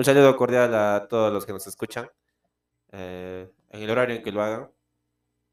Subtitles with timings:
[0.00, 2.08] Un saludo cordial a todos los que nos escuchan.
[2.92, 4.70] eh, en el horario en que lo hagan.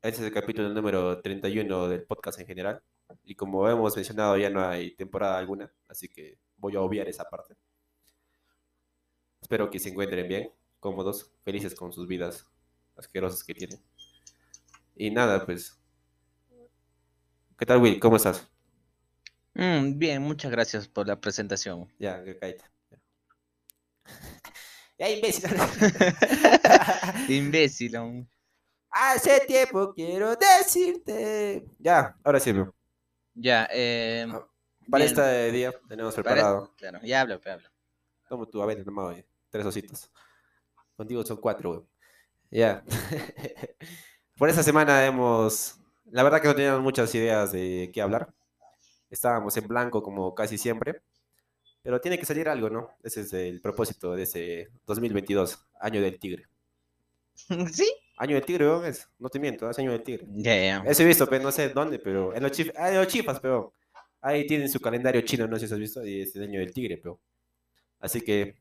[0.02, 2.82] Este es el capítulo número 31 del podcast en general.
[3.26, 5.70] Y como hemos mencionado, ya no hay temporada alguna.
[5.90, 7.56] Así que voy a obviar esa parte.
[9.42, 12.48] Espero que se encuentren bien, cómodos, felices con sus vidas
[12.96, 13.84] asquerosas que tienen.
[14.96, 15.78] Y nada, pues.
[17.60, 18.00] ¿Qué tal, Will?
[18.00, 18.50] ¿Cómo estás?
[19.56, 21.94] Mm, bien, muchas gracias por la presentación.
[22.00, 22.77] Ya, que cállate.
[24.98, 25.50] Ya, imbécil.
[27.30, 27.96] Imbécil.
[27.96, 28.30] aún.
[28.90, 31.68] Hace tiempo quiero decirte.
[31.78, 32.74] Ya, ahora sí, bro.
[33.36, 34.26] Ya, eh,
[34.90, 35.08] Para Bien.
[35.08, 36.74] este día tenemos para- preparado.
[36.78, 37.70] claro, ya hablo, pues, hablo.
[38.28, 39.28] Toma tu avena nomás, oye.
[39.50, 40.10] Tres ositos.
[40.96, 41.82] Contigo son cuatro, güey.
[42.50, 42.84] Ya.
[44.38, 45.80] Por esta semana hemos.
[46.06, 48.34] La verdad que no teníamos muchas ideas de qué hablar.
[49.10, 51.02] Estábamos en blanco como casi siempre.
[51.88, 52.90] Pero tiene que salir algo, ¿no?
[53.02, 56.46] Ese es el propósito de ese 2022, año del tigre.
[57.72, 57.90] ¿Sí?
[58.18, 59.08] Año del tigre, weón, es.
[59.18, 60.26] No te miento, es año del tigre.
[60.36, 60.84] Ya, ya.
[60.86, 63.40] Eso he visto, pero no sé dónde, pero en los, chif ah, en los chifas,
[63.40, 63.72] pero
[64.20, 66.74] ahí tienen su calendario chino, no sé si has visto, y es el año del
[66.74, 67.22] tigre, pero.
[68.02, 68.58] Así que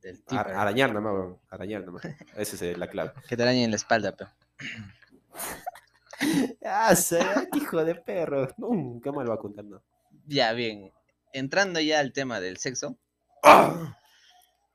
[0.00, 2.04] Del arañar nomás, weón, arañar nomás.
[2.36, 3.10] Esa es la clave.
[3.28, 4.30] Que te arañen en la espalda, pero.
[6.64, 7.18] Ah, sé,
[7.54, 8.46] hijo de perro.
[8.56, 9.82] Nunca me lo va a contar, no.
[10.26, 10.92] Ya, bien.
[11.32, 12.98] Entrando ya al tema del sexo.
[13.42, 13.96] ¡Ah!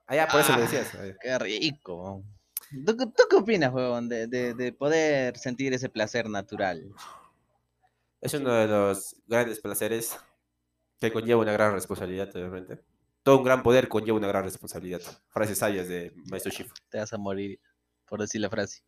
[0.07, 0.57] Ah, ya, por eso Ah.
[0.57, 0.93] lo decías.
[0.95, 1.15] eh.
[1.21, 2.23] Qué rico.
[2.85, 6.91] ¿Tú, qué- tú qué opinas, huevón, de, de, de poder sentir ese placer natural?
[8.21, 10.17] Es uno de los grandes placeres
[10.99, 12.79] que conlleva una gran responsabilidad, obviamente.
[13.21, 15.01] Todo un gran poder conlleva una gran responsabilidad.
[15.29, 16.73] Frases sabias de Maestro Shifu.
[16.89, 17.59] Te vas a morir
[18.07, 18.81] por decir la frase.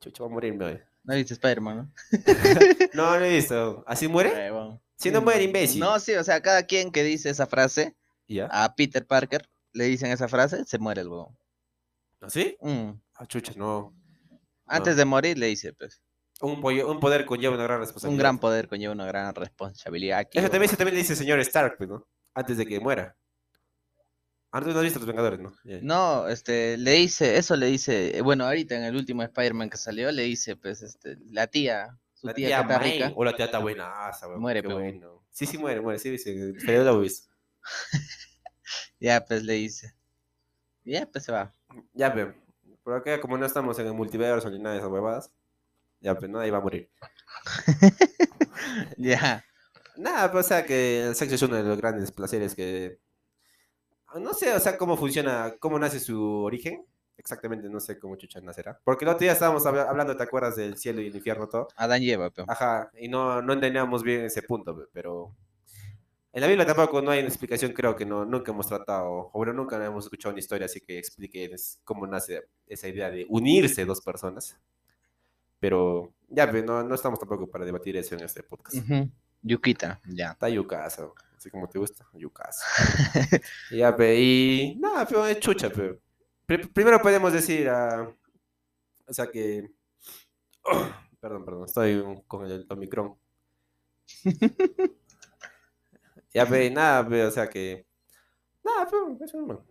[0.00, 0.80] Chucho, va a morirme hoy.
[1.04, 1.92] ¿No viste Spider-Man, no?
[2.94, 3.84] No, no he visto.
[3.86, 4.30] ¿Así muere?
[4.30, 4.80] Huevón.
[5.00, 5.80] Si no muere, imbécil.
[5.80, 8.48] No, sí, o sea, cada quien que dice esa frase, ¿Y ¿Ya?
[8.52, 11.36] a Peter Parker le dicen esa frase, se muere el huevón.
[12.20, 12.56] ¿Así?
[12.60, 12.90] Mm.
[13.14, 13.94] Ah, chucha, no.
[14.66, 16.02] Antes de morir le dice, pues,
[16.42, 18.12] Un, pollo- un poder conlleva una gran responsabilidad.
[18.14, 20.18] un gran poder conlleva una gran responsabilidad.
[20.20, 22.06] Aquí, Eso también, eso también le dice el señor Stark, pues, ¿no?
[22.34, 23.16] Antes de que muera.
[24.52, 25.52] Antes no has visto los Vengadores, ¿no?
[25.82, 29.76] No, este, le dice, eso le dice, eh, bueno, ahorita en el último Spider-Man que
[29.76, 33.24] salió, le dice, pues, este, la tía, su La tía, tía está May, rica, O
[33.24, 34.40] la tía está buenaza, weón.
[34.40, 35.24] Muere, pero- bueno.
[35.30, 35.98] Sí, sí, muere, muere.
[35.98, 36.52] Sí, dice.
[36.66, 37.32] Pero lo he visto.
[38.98, 39.94] ya, pues, le dice.
[40.84, 41.54] Ya, pues, se va.
[41.94, 42.34] Ya, pero.
[42.82, 45.30] Por acá, como no estamos en el multiverso ni nada de esas huevadas.
[46.00, 46.90] Ya, pues, no, ahí va a morir.
[48.96, 49.44] Ya,
[49.96, 52.98] Nada, pues, o sea, que el sexo es uno de los grandes placeres que.
[54.14, 56.84] No sé, o sea, cómo funciona, cómo nace su origen.
[57.20, 58.80] Exactamente, no sé cómo chucha nacerá.
[58.82, 61.68] Porque el otro día estábamos habla- hablando, ¿te acuerdas del cielo y el infierno, todo?
[61.76, 62.50] Adán lleva, pero.
[62.50, 65.36] Ajá, y no, no entendíamos bien ese punto, pe- pero
[66.32, 69.30] en la Biblia tampoco no hay una explicación, creo que no, nunca hemos tratado, o
[69.34, 71.54] bueno, nunca hemos escuchado una historia así que explique
[71.84, 74.56] cómo nace esa idea de unirse dos personas.
[75.58, 78.78] Pero ya, no, no estamos tampoco para debatir eso en este podcast.
[78.78, 79.10] Ujú,
[79.42, 80.30] Yuquita, ya.
[80.32, 82.64] Está yucazo, así como te gusta, yucazo.
[83.70, 85.98] Y ya, pe, y nada, pero es chucha, pero
[86.72, 88.14] primero podemos decir, ah,
[89.06, 89.70] o sea que,
[91.20, 93.16] perdón, perdón, estoy con el Omicron.
[96.34, 97.86] ya, pe, nada, o sea que,
[98.64, 99.64] nada, pero eso.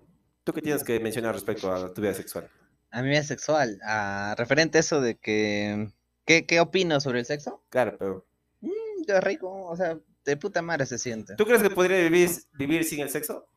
[0.44, 2.50] ¿Tú qué tienes que mencionar respecto a tu vida sexual?
[2.91, 5.91] A mi vida sexual, ah, referente a eso de que,
[6.25, 7.63] ¿qué, qué opino sobre el sexo?
[7.69, 8.25] Claro, pero,
[8.62, 11.35] Mm, rico, o sea, de puta madre se siente.
[11.35, 13.47] ¿tú crees que podría vivir, vivir sin el sexo?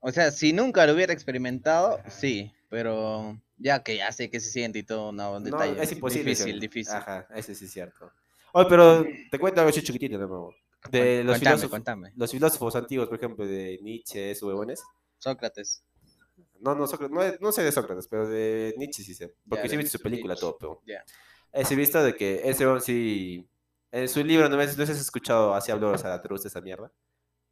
[0.00, 4.50] O sea, si nunca lo hubiera experimentado, sí, pero ya que ya sé que se
[4.50, 5.82] siente y todo, no, un No, detalle.
[5.82, 6.30] es imposible.
[6.30, 6.94] Difícil, difícil.
[6.94, 8.10] Ajá, eso sí es cierto.
[8.52, 10.54] Oye, pero te cuento algo chiquitito de nuevo.
[10.90, 14.82] De los cuéntame, filósofos, los filósofos antiguos, por ejemplo, de Nietzsche, esos huevones.
[15.18, 15.84] Sócrates.
[16.58, 19.34] No, no, Sócrates, no, no sé de Sócrates, pero de Nietzsche sí sé.
[19.46, 20.40] Porque sí he visto su película, Nietzsche.
[20.40, 20.82] todo, pero.
[20.86, 21.04] Ya.
[21.64, 23.46] Sí he visto de que ese sí.
[23.92, 24.78] En su libro, ¿no, ves?
[24.78, 26.90] ¿No has escuchado así habló Zaratustra esa mierda?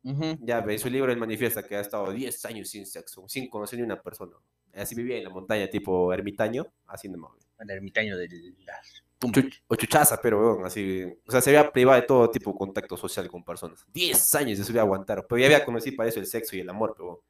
[0.04, 0.38] Ujú.
[0.40, 3.78] Ya, en su libro él manifiesta que ha estado 10 años sin sexo, sin conocer
[3.78, 4.36] ni una persona.
[4.74, 7.32] Así vivía en la montaña, tipo ermitaño, así nomás.
[7.58, 8.28] El ermitaño de
[8.64, 11.02] las Chuch- o chuchaza, pero weón, así.
[11.26, 13.84] O sea, se había privado de todo tipo de contacto social con personas.
[13.92, 15.26] 10 años de su vida aguantar.
[15.28, 17.24] Pero ya había conocido para eso el sexo y el amor, pero.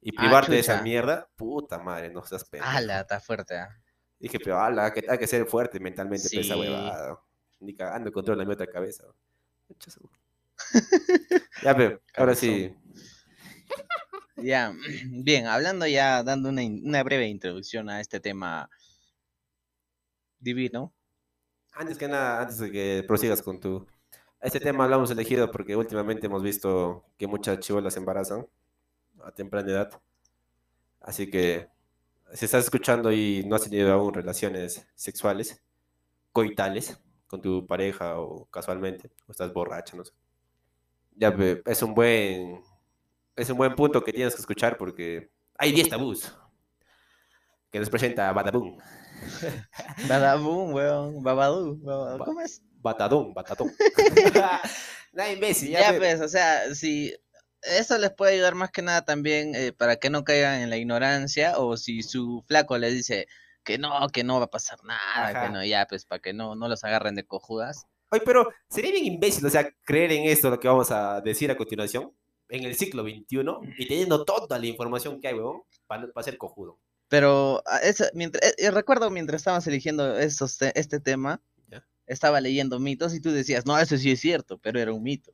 [0.00, 2.70] Y Ah, privarte de esa mierda, puta madre, no seas pendejo.
[2.70, 3.56] Ala, está fuerte.
[3.58, 3.68] ah.
[4.18, 6.50] Dije, pero ala, que hay que ser fuerte mentalmente Sí.
[6.50, 7.20] huevada.
[7.60, 9.04] Ni cagando controla mi otra cabeza.
[9.68, 10.23] Chucha, weón.
[11.62, 12.74] Ya, pero, ahora sí.
[14.36, 14.74] Ya,
[15.10, 18.68] bien, hablando ya, dando una, una breve introducción a este tema
[20.40, 20.92] divino.
[21.72, 23.86] Antes que nada, antes de que prosigas con tu.
[24.40, 28.46] Este tema lo hemos elegido porque últimamente hemos visto que muchas chivolas se embarazan
[29.22, 30.02] a temprana edad.
[31.00, 31.68] Así que
[32.34, 35.62] si estás escuchando y no has tenido aún relaciones sexuales,
[36.32, 40.12] coitales, con tu pareja o casualmente, o estás borracha, no sé.
[41.14, 41.34] Ya
[41.66, 42.62] es un buen
[43.36, 46.32] es un buen punto que tienes que escuchar porque hay 10 tabús
[47.70, 48.78] que nos presenta Badaboom.
[50.08, 51.22] Badaboom, weón.
[51.22, 51.78] Babadú.
[51.82, 52.18] babadú.
[52.18, 52.62] Ba- ¿Cómo es?
[52.80, 53.72] Batadón, batadón.
[55.12, 57.14] Nada imbécil, ya, Ya, pues, o sea, si
[57.62, 60.76] eso les puede ayudar más que nada también eh, para que no caigan en la
[60.76, 63.26] ignorancia o si su flaco les dice
[63.64, 65.46] que no, que no va a pasar nada, Ajá.
[65.46, 67.86] que no, ya, pues, para que no, no los agarren de cojudas.
[68.14, 71.50] Oye, pero sería bien imbécil, o sea, creer en esto, lo que vamos a decir
[71.50, 72.12] a continuación,
[72.48, 73.44] en el siglo XXI,
[73.78, 76.78] y teniendo toda la información que hay, weón, para ser cojudo.
[77.08, 81.84] Pero ah, esa- mientras, eh, eh, recuerdo mientras estábamos eligiendo estos te- este tema, Ya.
[82.06, 85.32] estaba leyendo mitos y tú decías, no, eso sí es cierto, pero era un mito.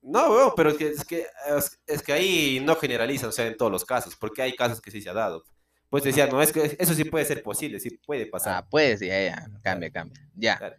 [0.00, 3.46] No, weón, pero es que, es, que, es, es que ahí no generaliza, o sea,
[3.46, 5.44] en todos los casos, porque hay casos que sí se ha dado.
[5.90, 8.54] Pues decía, no, es que eso sí puede ser posible, sí puede pasar.
[8.58, 10.28] Ah, pues, ya, ya, cambia, cambia.
[10.34, 10.58] Ya.
[10.58, 10.76] Claro.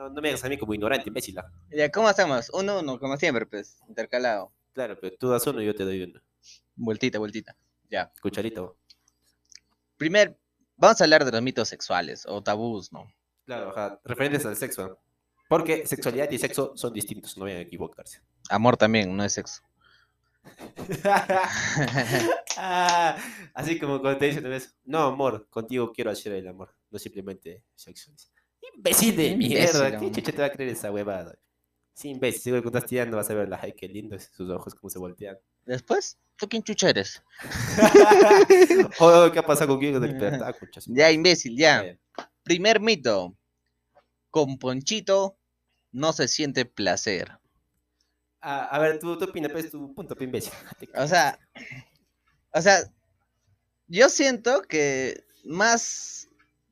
[0.00, 1.38] No, no me hagas a mí como ignorante, imbécil.
[1.38, 1.52] ah.
[1.70, 2.48] Ya, ¿cómo hacemos?
[2.54, 4.50] Uno, uno, como siempre, pues, intercalado.
[4.72, 6.22] Claro, pero tú das uno y yo te doy uno.
[6.74, 7.54] Vueltita, vueltita.
[7.90, 8.10] Ya.
[8.22, 8.78] Cucharito.
[9.98, 10.38] Primer,
[10.78, 13.12] vamos a hablar de los mitos sexuales o tabús, ¿no?
[13.44, 14.88] Claro, ajá, referentes al sexo.
[14.88, 14.98] ¿no?
[15.50, 18.22] Porque sexualidad y sexo son distintos, no vayan a equivocarse.
[18.48, 19.60] Amor también, no es sexo.
[22.62, 23.16] Ah,
[23.54, 26.98] así como cuando te dicen una vez, no, amor, contigo quiero hacer el amor, no
[26.98, 28.12] simplemente sexo.
[28.76, 30.22] Imbécil de Imbécil, mierda, ¿qué hombre.
[30.22, 31.38] chucha te va a creer esa huevada?
[31.94, 34.90] Sí, imbécil, seguro que estás tirando vas a ver, ay, qué lindo sus ojos, cómo
[34.90, 35.36] se voltean.
[35.66, 37.22] Después, ¿tú quién chucha eres?
[39.00, 40.00] oh, ¿qué ha pasado conmigo?
[40.00, 40.16] Del
[40.58, 41.98] concha su Ya, imbécil, ya.
[42.42, 43.36] Primer mito.
[44.30, 45.36] Con Ponchito
[45.92, 47.38] no se siente placer.
[48.40, 50.52] Ah, a ver, tú, tú opina, pues tu punto, imbécil.
[50.94, 51.38] O sea,
[52.54, 52.78] o sea,
[53.88, 56.19] yo siento que más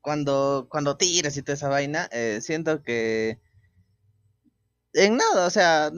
[0.08, 3.38] cuando, cuando tiras y toda esa vaina, eh, siento que
[4.94, 5.92] en nada, o sea,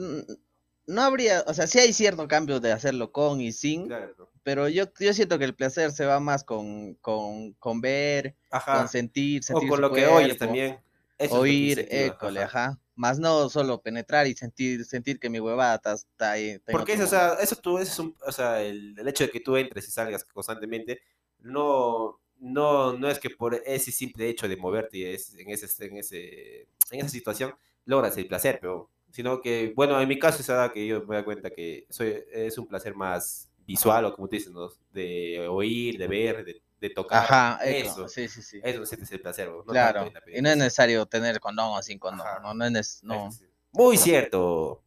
[0.85, 4.67] no habría, o sea, sí hay cierto cambio de hacerlo con y sin, Claro, pero
[4.67, 8.79] yo, yo siento que el placer se va más con, con, con ver, Ajá.
[8.79, 10.81] con sentir, O sentir con su lo que oyes también.
[11.17, 12.65] Eso oír, école, ajá.
[12.65, 12.79] ajá.
[12.95, 16.59] Más no solo penetrar y sentir, sentir que mi huevada está, está ahí.
[16.69, 19.31] Porque eso, o sea, eso tú, eso es un, o sea, el, el hecho de
[19.31, 20.99] que tú entres y salgas constantemente,
[21.39, 25.97] no, no, no es que por ese simple hecho de moverte es, en, ese, en,
[25.97, 27.53] ese, en esa situación
[27.85, 31.15] logras el placer, pero, sino que, bueno, en mi caso es ahora que yo me
[31.15, 34.69] doy cuenta que soy, es un placer más visual, o como te dicen, ¿no?
[34.91, 37.23] de oír, de ver, de, de tocar.
[37.23, 38.59] Ajá, eso, sí, sí, sí.
[38.63, 41.99] eso sientes el placer, no claro, la y no es necesario tener condón o sin
[41.99, 42.39] condón, Ajá.
[42.41, 43.29] no, no es, no.
[43.71, 44.83] Muy cierto.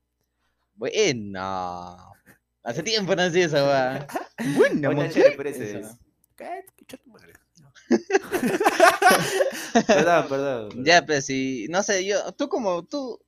[0.74, 2.12] Bueno,
[2.64, 4.06] hace tiempo no hacía esa.
[4.82, 5.14] Bueno, es-
[6.76, 7.32] chucha tu madre.
[9.86, 10.84] perdón, perdón.
[10.84, 13.20] Ya, pues, sí, no sé, yo, tú como, tú,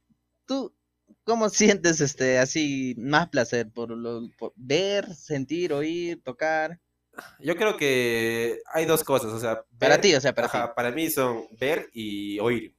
[0.47, 0.75] tú,
[1.25, 6.81] ¿cómo sientes este, así, más placer por, lo, por ver, sentir, oír, tocar?
[7.41, 10.73] Yo creo que hay dos cosas, o sea, Para ti, o sea, para ajá, ti.
[10.77, 12.75] para mí son ver y oír.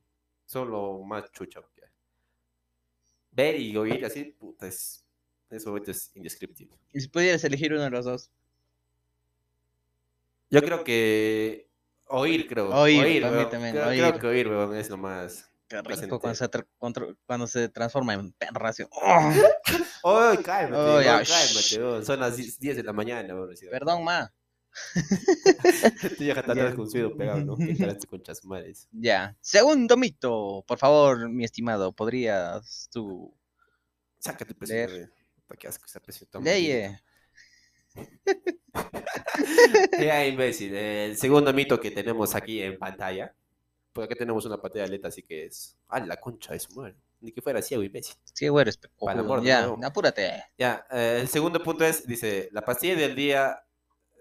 [0.45, 1.91] Son lo más que hay.
[3.31, 5.03] Ver y oír así, puta, es,
[5.65, 6.77] momento es indescriptible.
[6.93, 8.31] Y si pudieras elegir uno de los dos.
[10.49, 11.66] Yo creo que
[12.09, 12.69] oír, creo.
[12.69, 13.49] Oír, weón.
[13.49, 14.19] también, Creo, creo oír.
[14.19, 15.49] que oír, weón, es lo más.
[15.67, 16.19] Qué rico Placentero.
[16.79, 18.83] cuando se, cuando se transforma en perra, así.
[20.03, 20.75] ¡Ay, cálmate!
[20.81, 23.71] Oh, ya, cálmate, Son las 10 de la mañana, weón, recién.
[23.71, 24.33] Perdón, ma.
[26.17, 26.75] Tú ya estás Ya.
[26.75, 27.57] con su oído pegado, ¿no?
[27.57, 28.87] Que con chasmares.
[28.91, 29.35] Ya.
[29.41, 30.63] Segundo mito.
[30.67, 33.33] Por favor, mi estimado, ¿podrías tú
[34.19, 35.11] Sácate presión,
[35.47, 36.99] ¿Para qué asco esa presión tan Leye.
[39.99, 40.75] Ya, imbécil.
[40.75, 43.33] El segundo mito que tenemos aquí en pantalla.
[43.93, 45.75] Pues acá tenemos una pantalla de LED, así que es.
[45.89, 46.95] ¡Ah, la concha de su madre!
[47.19, 48.15] Ni que fuera ciego, imbécil.
[48.31, 50.43] Sí, güey, eres Para amor Ya, apúrate.
[50.57, 53.63] Ya, eh, el segundo punto es: dice, la pastilla del día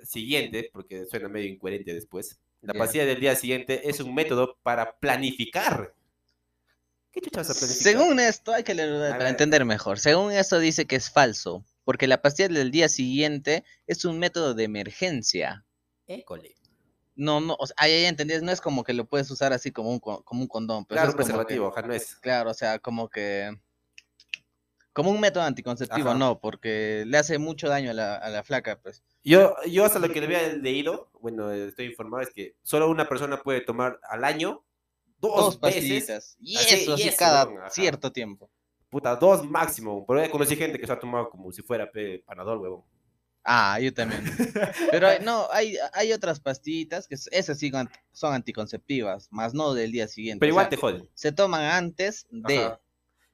[0.03, 2.39] siguiente, porque suena medio incoherente después.
[2.63, 2.79] La Ya.
[2.79, 5.95] pastilla del día siguiente es un método para planificar.
[7.13, 7.83] ¿Qué chucha vas a planificar?
[7.93, 9.29] Según esto, hay que leerlo A para ver.
[9.29, 9.99] entender mejor.
[9.99, 14.55] Según esto dice que es falso, porque la pastilla del día siguiente es un método
[14.55, 15.65] de emergencia.
[16.09, 16.57] École.
[17.15, 19.71] No, no, o sea, ahí ya entendías, no es como que lo puedes usar así
[19.71, 22.17] como un, co- como un condón, pero Claro, es que- preservativo, ojalá no es.
[22.17, 23.57] claro, o sea, como que
[24.93, 26.19] como un método anticonceptivo, Ajá.
[26.19, 29.03] no, porque le hace mucho daño a la, a la flaca, pues.
[29.23, 33.09] Yo, yo hasta lo que le había leído, bueno, estoy informado, es que solo una
[33.09, 34.65] persona puede tomar al año
[35.19, 36.37] dos, Dos veces, pastillitas.
[36.41, 38.51] Y Así, eso, y así eso, cada cierto tiempo.
[38.91, 40.05] Puta, dos máximo.
[40.07, 42.83] Pero ya conocí gente que se ha tomado como si fuera pe, panadol, huevón.
[43.49, 44.25] Ah, yo también.
[44.91, 47.71] Pero hay- no, hay, hay otras pastillitas que esas sí
[48.13, 50.41] son- anticonceptivas, más no del día siguiente.
[50.41, 51.09] Pero o igual sea, te joden.
[51.15, 52.59] se toman antes de.
[52.59, 52.81] Ajá.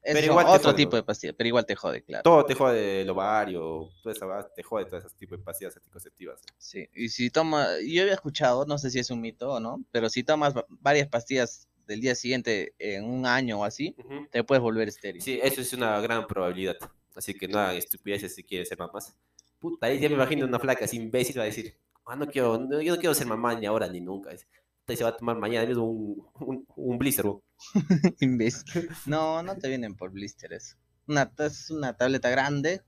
[0.03, 2.23] Es Pero igual otro jode, tipo de pastilla, pero igual te jode, claro.
[2.23, 6.41] Todo te jode el ovario, toda esa te jode todo ese tipo de pastillas anticonceptivas.
[6.57, 9.81] Sí, y si toma, yo había escuchado, no sé si es un mito o no,
[9.93, 13.95] pero si tomas va- varias pastillas del día siguiente en un año o así,
[14.31, 15.21] te puedes volver estéril.
[15.21, 16.77] Sí, eso es una gran probabilidad.
[17.15, 19.15] Así que no hagan estupideces si quieren ser mamás.
[19.59, 22.57] Puta, ahí ya me imagino una flaca así imbécil va a decir, ah, no quiero,
[22.57, 24.31] no, yo no quiero ser mamá ni ahora ni nunca.
[24.33, 27.25] Y se va a tomar mañana mismo un, un, un blister.
[28.19, 28.89] Imbécil.
[29.05, 30.77] No, no te vienen por blisteres.
[31.07, 32.81] Una, es una tableta grande,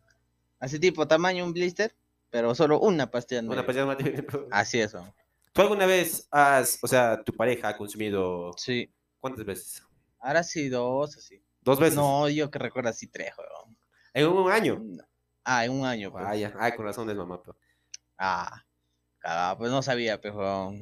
[0.59, 1.95] así tipo tamaño un blister,
[2.29, 3.41] pero solo una pastilla.
[3.41, 3.95] Una pastilla.
[4.51, 4.93] Así es.
[5.55, 8.91] ¿Tú alguna vez has, o sea, tu pareja ha consumido Sí.
[9.21, 9.81] cuántas veces?
[10.19, 11.41] Ahora sí dos, así.
[11.61, 11.95] ¿Dos veces?
[11.95, 13.77] No, yo que recuerdo así tres, weón.
[14.13, 14.83] ¿En un año?
[15.45, 16.25] Ah, en un año, pues.
[16.25, 17.41] Vaya, ay, con razón es mamá.
[17.41, 17.55] pero-
[18.17, 18.65] Ah,
[19.19, 20.73] cagado, pues no sabía, pero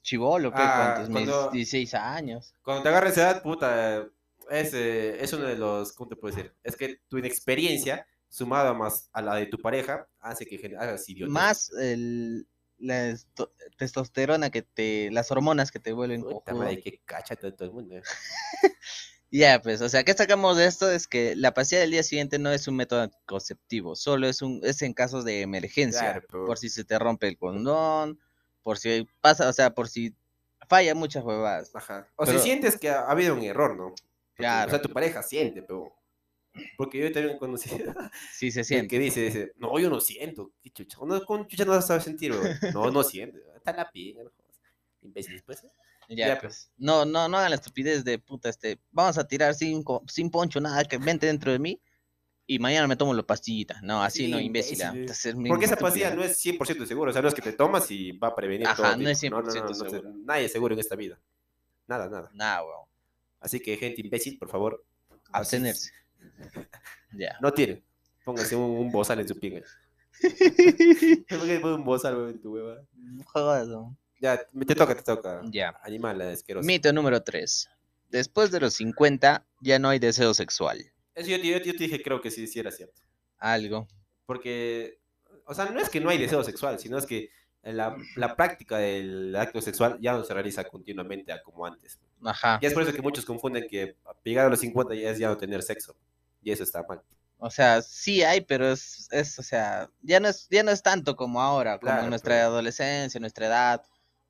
[0.00, 0.62] chivolo, ¿qué?
[0.62, 1.10] Ah, ¿Cuántos?
[1.14, 2.54] Mis cuando- 16 años.
[2.62, 4.06] Cuando te agarras esa edad, puta,
[4.50, 6.54] es, eh, es uno de los, ¿cómo te puedo decir?
[6.62, 11.30] Es que tu inexperiencia, sumada más a la de tu pareja, hace que hagas idiotas.
[11.34, 12.46] Más el,
[12.82, 16.42] la esto- testosterona que te, las hormonas que te vuelven cojudo.
[17.06, 17.96] cacha todo, el mundo.
[17.96, 18.02] eh.
[19.34, 20.90] Ya, pues, o sea, ¿qué sacamos de esto?
[20.90, 24.60] Es que la pastilla del día siguiente no es un método anticonceptivo, solo es un,
[24.62, 28.20] es en casos de emergencia, Claro, pero- por si se te rompe el condón,
[28.62, 30.14] por si pasa, o sea, por si
[30.68, 31.74] falla muchas huevadas.
[31.74, 32.08] Ajá.
[32.16, 33.88] O Pero- si sientes que ha, ha habido un error, ¿no?
[33.94, 34.66] Porque, Claro.
[34.68, 35.94] O sea, tu pareja siente, pero...
[36.76, 37.70] Porque yo también conocí
[38.32, 38.88] Sí se siente.
[38.88, 40.52] que dice, dice, no, yo no siento.
[40.62, 40.98] ¿Qué chucha?
[41.06, 42.56] No, con chucha no vas a sentir, weón.
[42.74, 43.40] No, no siente.
[43.56, 44.60] Está la pinga, no jodas.
[45.02, 45.62] Imbéciles, pues.
[46.08, 46.70] Ya, Ya, pues.
[46.76, 50.60] No, no, no hagan la estupidez de puta, este, vamos a tirar sin, sin poncho,
[50.60, 51.80] nada, que vente dentro de mí
[52.46, 53.80] y mañana me tomo la pastillita.
[53.82, 54.82] No, así Sí, no, imbécil.
[54.82, 54.92] ah,
[55.48, 57.10] Porque esa pastilla no es 100% seguro.
[57.10, 58.96] O sea, no es que te tomas y va a prevenir Ajá, todo.
[58.98, 59.36] no es tipo.
[59.40, 60.12] 100% sé, seguro.
[60.24, 61.18] Nadie es seguro en esta vida.
[61.86, 62.30] Nada, nada.
[62.34, 62.84] Nah, weón.
[63.40, 64.84] Así que, gente imbécil, por favor.
[65.32, 65.92] Abstenerse.
[67.12, 67.36] Ya.
[67.40, 67.82] No tiren.
[68.24, 69.62] Pónganse un, un bozal en su pinga.
[70.20, 72.82] ¿Por qué pones un bozal, weón, en tu hueva?
[73.26, 73.96] Jodas, weón.
[74.20, 75.42] Ya, te toca, te toca.
[75.50, 75.74] Ya.
[75.82, 76.66] Animal asqueroso.
[76.66, 77.68] Mito número 3.
[78.10, 80.78] Después de los 50 ya no hay deseo sexual.
[81.14, 83.02] Eso yo, yo- yo te dije, creo que sí, sí era cierto.
[83.38, 83.88] Algo.
[84.26, 84.98] Porque,
[85.46, 87.30] o sea, no es que no hay deseo sexual, sino es que
[87.62, 91.98] la, la práctica del acto sexual ya no se realiza continuamente a como antes.
[92.24, 92.58] Ajá.
[92.62, 95.28] Y es por eso que muchos confunden que llegar a los 50 ya es ya
[95.28, 95.96] no tener sexo.
[96.42, 97.00] Y eso está mal.
[97.38, 100.82] O sea, sí hay, pero es, es, o sea, ya no es, ya no es
[100.82, 103.82] tanto como ahora, como Claro, en nuestra pero- adolescencia, nuestra edad.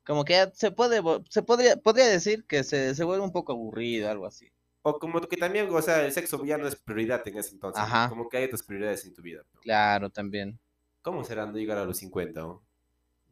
[0.05, 3.51] Como que ya se puede, se podría, podría decir que se, se vuelve un poco
[3.53, 4.51] aburrido, algo así.
[4.81, 7.81] O como que también, o sea, el sexo ya no es prioridad en ese entonces.
[7.81, 8.09] Ajá.
[8.09, 9.43] Como que hay otras prioridades en tu vida.
[9.61, 10.59] Claro, también.
[11.01, 12.41] ¿Cómo será no llegar a los 50?
[12.41, 12.61] ¿no?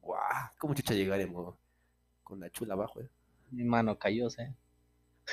[0.01, 0.21] Guau,
[0.59, 1.55] ¿Cómo chucha llegaremos?
[2.23, 3.09] Con la chula abajo, eh.
[3.49, 4.53] Mi mano cayó, ¿eh?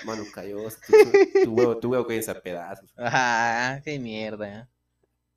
[0.04, 0.78] Mano callosa,
[1.45, 2.90] tu, huevo, tu huevo cae a pedazos.
[2.97, 4.68] Ah, qué mierda.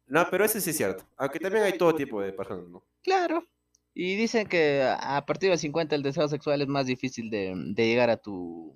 [0.08, 1.04] No, pero eso sí es cierto.
[1.18, 2.84] Aunque también hay todo tipo de personas, ¿no?
[3.02, 3.48] Claro.
[3.94, 7.54] Y dicen que a partir de los 50 el deseo sexual es más difícil de,
[7.56, 8.76] de llegar a tu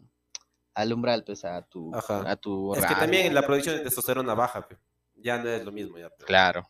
[0.74, 2.29] al umbral, pues a tu Ajá.
[2.29, 4.77] a tu Es que también la producción de testosterona baja, pe.
[5.15, 5.98] ya no es lo mismo.
[5.98, 6.70] Ya, pero- Claro.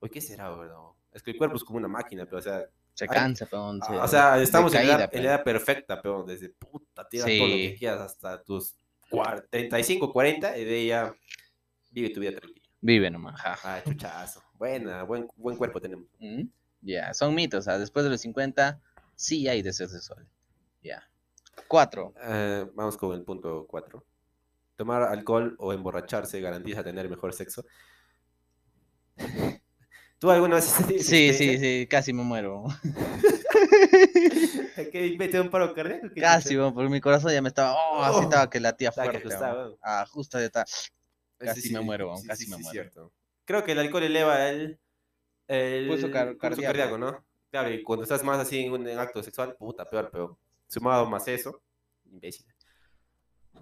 [0.00, 0.76] Oye, ¿qué será, verdad?
[1.12, 2.62] Es que el cuerpo es como una máquina, pero, o sea,
[2.98, 5.22] Se cansa, peón, se- o sea, estamos en, la edad, en pe.
[5.22, 7.68] la edad perfecta, pero desde puta, tira todo lo Sí.
[7.70, 8.74] que quieras hasta tus
[9.10, 11.14] cuar- 35, 40, y de ya
[11.90, 12.66] vive tu vida tranquila.
[12.80, 13.40] Vive nomás.
[13.40, 13.58] ja.
[13.64, 14.42] Ah, chuchazo.
[14.54, 16.06] Buena, buen, buen cuerpo tenemos.
[16.18, 16.42] Mm,
[16.80, 17.60] Ya, son mitos.
[17.60, 18.80] O sea, después de los 50
[19.16, 20.26] sí hay deseo sexual.
[20.82, 21.08] Ya.
[21.66, 22.14] Cuatro.
[22.22, 24.04] Eh, vamos con el punto 4.
[24.76, 27.64] Tomar alcohol o emborracharse garantiza tener mejor sexo.
[30.18, 32.64] ¿Tú alguna vez has tenido Sí, sí, sí, casi me muero.
[34.92, 36.08] ¿Qué mete un paro cardíaco?
[36.14, 38.22] ¿Qué Casi, weón, porque mi corazón ya me estaba, oh, así Oh.
[38.22, 39.40] estaba que latía Estaba que fuerte.
[39.44, 39.56] weón.
[39.56, 39.76] weón.
[39.82, 40.64] Ah, justo ya está.
[41.38, 42.70] Casi me muero, weón, casi me sí, muero.
[42.72, 43.12] cierto.
[43.44, 44.78] Creo que el alcohol eleva el,
[45.46, 46.98] el Pulso car- cardíaco.
[46.98, 47.24] ¿no?
[47.50, 51.08] Claro, y cuando estás más así en un en acto sexual, puta, peor, pero sumado
[51.08, 51.62] más eso,
[52.10, 52.46] imbécil.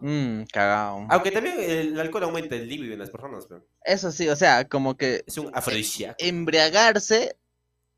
[0.00, 1.07] Mmm, cagado.
[1.11, 4.67] Aunque también el alcohol aumenta el libido en las personas, pero Eso sí, o sea,
[4.69, 6.17] como que es un afrodisíaco.
[6.19, 7.37] embriagarse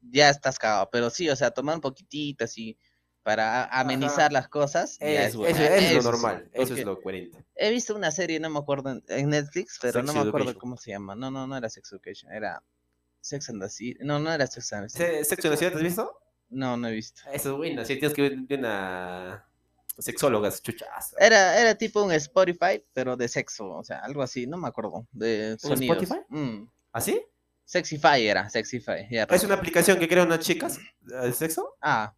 [0.01, 2.79] ya estás cagado, pero sí, o sea, tomar un poquitito así
[3.25, 4.33] para amenizar Ajá.
[4.33, 4.97] las cosas.
[5.01, 7.45] Es- es eso, es lo sí, normal, eso es lo coherente.
[7.57, 10.61] He visto una serie, no me acuerdo, en, Netflix, pero Sex no me acuerdo Education.
[10.61, 11.15] cómo se llama.
[11.15, 12.63] No, no, no era Sex Education, era
[13.21, 13.99] Sex and the City.
[14.01, 15.05] No, no era Sex and the City.
[15.05, 16.19] Se- ¿Sexo en la ciudad has visto?
[16.49, 17.21] No, no he visto.
[17.33, 19.45] Eso es bueno, si tienes que ver una
[19.99, 21.17] sexóloga, es chuchazo.
[21.19, 25.07] Era, era tipo un Spotify, pero de sexo, o sea, algo así, no me acuerdo.
[25.13, 26.03] De sonidos.
[26.03, 26.25] Spotify?
[26.29, 27.23] Mm, ¿Así?
[27.65, 29.07] Sexify era, Sexify.
[29.11, 31.77] ya Es una aplicación que crea unas chicas de sexo.
[31.83, 32.15] Ah,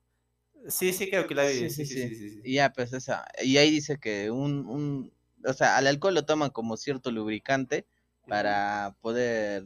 [0.68, 1.70] Sí, sí, creo que la vi.
[1.70, 2.40] sí, sí, sí.
[2.44, 3.24] Y ya, pues esa.
[3.42, 5.12] Y ahí dice que un, un,
[5.44, 7.86] o sea, al alcohol lo toman como cierto lubricante
[8.28, 9.64] para poder,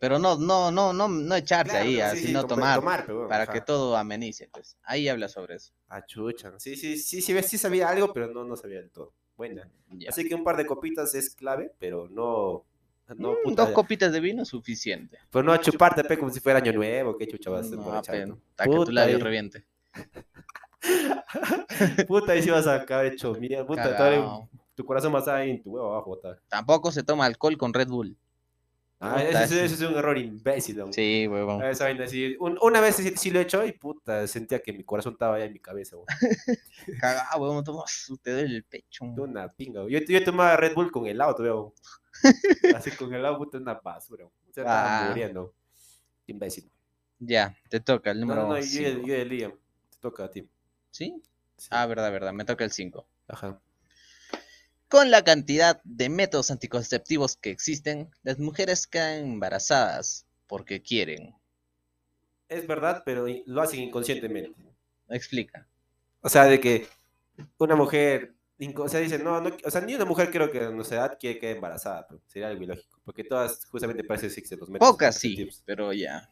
[0.00, 2.54] pero no, no, no, no, no echarse Claro, ahí, pero ah, sí, sí, sino como
[2.56, 4.76] tomar, tomar, pero bueno, para que todo amenice, pues.
[4.82, 5.72] Ahí habla sobre eso.
[5.88, 6.58] Ah, chucha.
[6.58, 9.12] Sí, sí, sí, sí, sí sabía algo, pero no, no sabía del todo.
[9.36, 9.68] Buena.
[9.90, 10.08] Ya.
[10.08, 12.64] Así que un par de copitas es clave, pero no.
[13.16, 15.18] No, Mm, puta, dos copitas de vino suficiente.
[15.30, 17.16] Pero no a chuparte, pe, como si fuera año nuevo.
[17.18, 18.40] Qué chucha vas a No, apenas, ¿no?
[18.50, 19.66] hasta que tu Puta, labio y- reviente.
[22.08, 23.66] Puta, ahí sí vas a acabar hecho mierda.
[23.66, 26.14] Puta, tu corazón va a estar ahí en tu huevo abajo.
[26.14, 26.38] puta.
[26.48, 28.16] Tampoco se toma alcohol con Red Bull.
[29.02, 30.76] Ah, ese, ese es un error imbécil.
[30.76, 30.92] ¿no?
[30.92, 31.62] Sí, huevón.
[31.62, 32.36] Ah, Esa vaina sí.
[32.38, 35.36] Un- una vez sí, sí lo he hecho y puta, sentía que mi corazón estaba
[35.36, 35.96] allá en mi cabeza.
[35.96, 36.06] güey.
[37.00, 37.84] Cagado, huevón, toma-
[38.22, 39.04] te duele el pecho.
[39.04, 39.82] Una pinga.
[39.88, 41.72] Yo, yo tomaba Red Bull con helado, güey.
[42.76, 44.24] Así con helado, puta, una basura.
[44.24, 44.36] güey.
[44.50, 45.08] O sea, Ah.
[45.08, 45.54] muriendo.
[46.26, 46.70] Imbécil.
[47.18, 49.06] Ya, te toca el No, número no, no, yo, cinco.
[49.06, 49.48] yo el día.
[49.50, 50.46] Te toca a ti.
[50.90, 51.22] ¿Sí?
[51.56, 51.68] Sí.
[51.70, 53.06] Ah, verdad, verdad, me toca el 5.
[53.28, 53.60] Ajá.
[54.90, 61.32] Con la cantidad de métodos anticonceptivos que existen, las mujeres quedan embarazadas porque quieren.
[62.48, 64.52] Es verdad, pero lo hacen inconscientemente.
[65.08, 65.68] Explica.
[66.22, 66.88] O sea, de que
[67.58, 68.34] una mujer,
[68.76, 71.18] o sea, dice, no, no, o sea, ni una mujer creo que a nuestra edad
[71.20, 74.90] quiere quedar embarazada, pero sería algo ilógico, porque todas justamente parece que existen los métodos
[74.90, 76.28] Pocas sí, pero ya.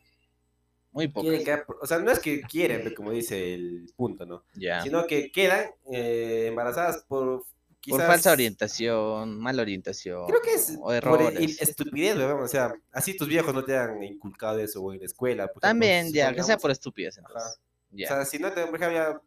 [0.90, 1.44] Muy pocas.
[1.44, 4.42] Quedar- o sea, no es que quieren, como dice el punto, ¿no?
[4.54, 4.82] Ya.
[4.82, 7.44] Sino que quedan eh, embarazadas por
[7.80, 7.98] quizás...
[7.98, 10.26] Por falsa orientación, mala orientación.
[10.26, 11.40] Creo que es O por errores.
[11.40, 15.06] i- estupidez, weón, o sea, así tus viejos no te han inculcado eso en la
[15.06, 15.44] escuela.
[15.46, 17.18] por ejemplo, También, ya, que sea por estupidez.
[17.18, 17.58] Entonces.
[17.92, 19.20] O sea, si no te, por ejemplo, ya,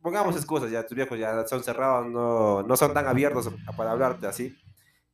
[0.00, 4.26] pongamos excusas, ya tus viejos ya son cerrados, no, no son tan abiertos para hablarte
[4.26, 4.56] así.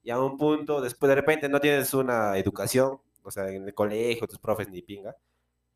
[0.03, 3.75] Y a un punto, después de repente no tienes una educación, o sea, en el
[3.75, 5.17] colegio, tus profes ni pinga.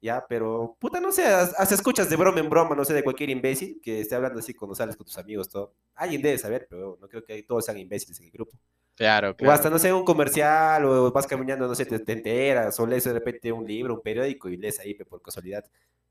[0.00, 3.02] Ya, pero, puta, no sé, has- hasta escuchas de broma en broma, no sé, de
[3.02, 5.74] cualquier imbécil que esté hablando así cuando sales con tus amigos, todo.
[5.94, 8.56] Alguien debe saber, pero no creo que todos sean imbéciles en el grupo.
[8.96, 9.52] Claro, O claro.
[9.52, 13.04] hasta, no sé, un comercial, o vas caminando, no sé, te, te enteras, o lees
[13.04, 15.64] de repente un libro, un periódico, y lees ahí por casualidad.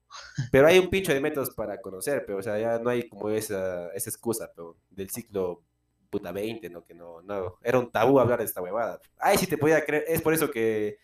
[0.51, 3.29] Pero hay un pincho de métodos para conocer, pero, o sea, ya no hay como
[3.29, 5.63] esa, esa excusa, pero, del ciclo
[6.09, 6.83] puta 20, ¿no?
[6.85, 9.01] Que no, no, era un tabú hablar de esta huevada.
[9.17, 10.97] Ay, sí te podía creer, es por eso que,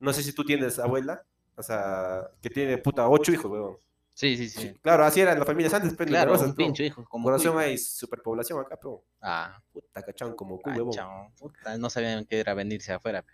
[0.00, 1.24] no sé si tú tienes abuela,
[1.56, 3.76] o sea, que tiene puta ocho hijos, huevón.
[4.14, 4.72] Sí, sí, sí.
[4.80, 7.04] Claro, así eran las familias antes, pero Claro, numerosas, un pero, pincho hijo.
[7.08, 7.48] Como cuy.
[7.58, 11.32] hay superpoblación acá, pero, Ah, puta, cachán como cachao.
[11.36, 13.24] Puta, no sabían que era venirse afuera.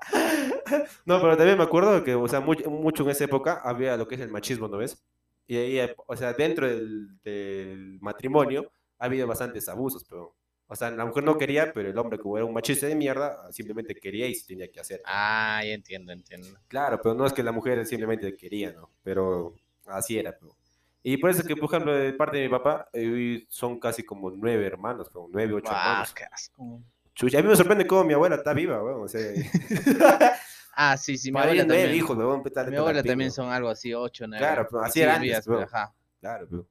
[1.04, 4.06] No, pero también me acuerdo que, o sea, mucho, mucho en esa época había lo
[4.06, 5.04] que es el machismo, ¿no ves?
[5.46, 10.36] Y ahí, o sea, dentro del, del matrimonio ha habido bastantes abusos, pero,
[10.70, 13.50] o sea, la mujer no quería, pero el hombre, como era un machista de mierda,
[13.50, 15.00] simplemente quería y se tenía que hacer.
[15.06, 16.46] Ah, ya entiendo, entiendo.
[16.68, 18.90] Claro, pero no es que la mujer simplemente quería, ¿no?
[19.02, 19.54] Pero
[19.86, 20.54] así era, pero.
[21.02, 24.30] Y por eso que, por ejemplo, de parte de mi papá, eh, son casi como
[24.30, 26.12] nueve hermanos, pero nueve, ocho Ah, hermanos.
[26.12, 26.82] qué asco.
[27.14, 29.04] Chucha, a mí me sorprende cómo mi abuela está viva, weón.
[29.04, 29.20] O sea,
[30.80, 31.94] Ah, sí, sí, mi abuela también.
[31.94, 32.42] hijos, weón.
[32.68, 34.44] Mi abuela también son algo así, ocho, nueve.
[34.44, 35.76] Claro, pero así era siguen antes, vivas, bro.
[35.76, 35.94] ajá.
[36.20, 36.66] Claro, pero,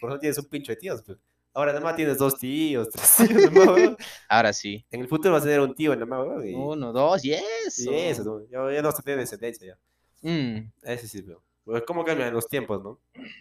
[0.00, 1.18] por eso tienes un pincho de tíos, pues.
[1.54, 3.96] Ahora nada más tienes dos tíos, tres tíos, weón.
[4.28, 4.84] Ahora sí.
[4.90, 6.46] En el futuro vas a tener un tío nada más, weón.
[6.48, 7.92] Y, Uno, dos, y eso.
[7.92, 8.70] y eso, ¿no?
[8.70, 9.78] ya, no vas a tener descendencia ya.
[10.28, 11.42] Mm, Ese sí, pero.
[11.64, 12.98] Pues, ¿Cómo cambian los tiempos, no?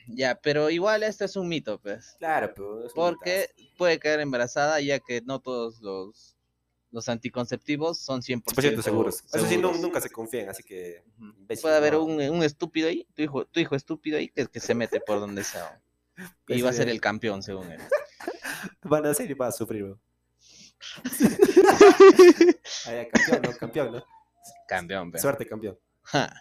[0.07, 2.15] ya, pero igual este es un mito, pues.
[2.19, 2.85] Claro, pero.
[2.85, 3.75] es Porque mitazo.
[3.77, 6.37] puede quedar embarazada, ya que no todos los,
[6.91, 9.23] los anticonceptivos son 100% 100% seguros.
[9.33, 9.79] Eso sí, no- seguros.
[9.79, 11.03] nunca se confían, así que.
[11.61, 12.03] Puede haber ¿no?
[12.03, 15.19] un, un estúpido ahí, tu hijo, tu hijo estúpido ahí, que, que se mete por
[15.19, 15.81] donde sea.
[16.47, 17.81] Y va a ser el campeón, según él.
[18.83, 20.01] Van a ser y vas a sufrir, weón.
[22.87, 23.57] Ah, campeón, ¿no?
[23.57, 24.05] Campeón, ¿no?
[24.67, 25.21] Campeón, pero.
[25.21, 25.79] Suerte, campeón.
[26.03, 26.33] Ja.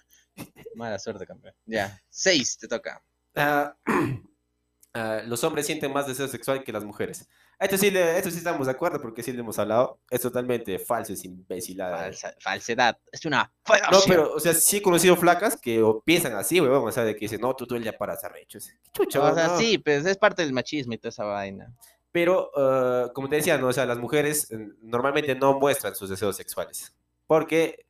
[0.75, 1.55] Mala suerte, campeón.
[1.67, 2.01] Ya.
[2.09, 3.03] Seis, te toca.
[3.35, 3.77] Ah,
[4.95, 7.29] ah, los hombres sienten más deseo sexual que las mujeres.
[7.61, 9.99] Esto sí, le- esto sí estamos de acuerdo porque sí le hemos hablado.
[10.09, 11.99] Es totalmente falso, es imbecilada.
[12.11, 12.99] Falsa- falsedad.
[13.13, 13.53] Es una
[13.93, 16.89] No, pero, o sea, sí he conocido flacas que o piensan así, weón.
[16.89, 18.57] O sea, de que dicen, no, tú todo el día paras arrecho.
[18.59, 19.59] Es- ¿Qué chucha, O sea, no?
[19.59, 21.71] sí, pues es parte del machismo y toda esa vaina.
[22.13, 23.69] Pero, ah, como te decía, ¿no?
[23.69, 26.95] O sea, las mujeres eh, normalmente no muestran sus deseos sexuales.
[27.27, 27.85] Porque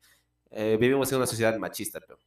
[0.51, 2.19] eh, vivimos en una sociedad machista, pero.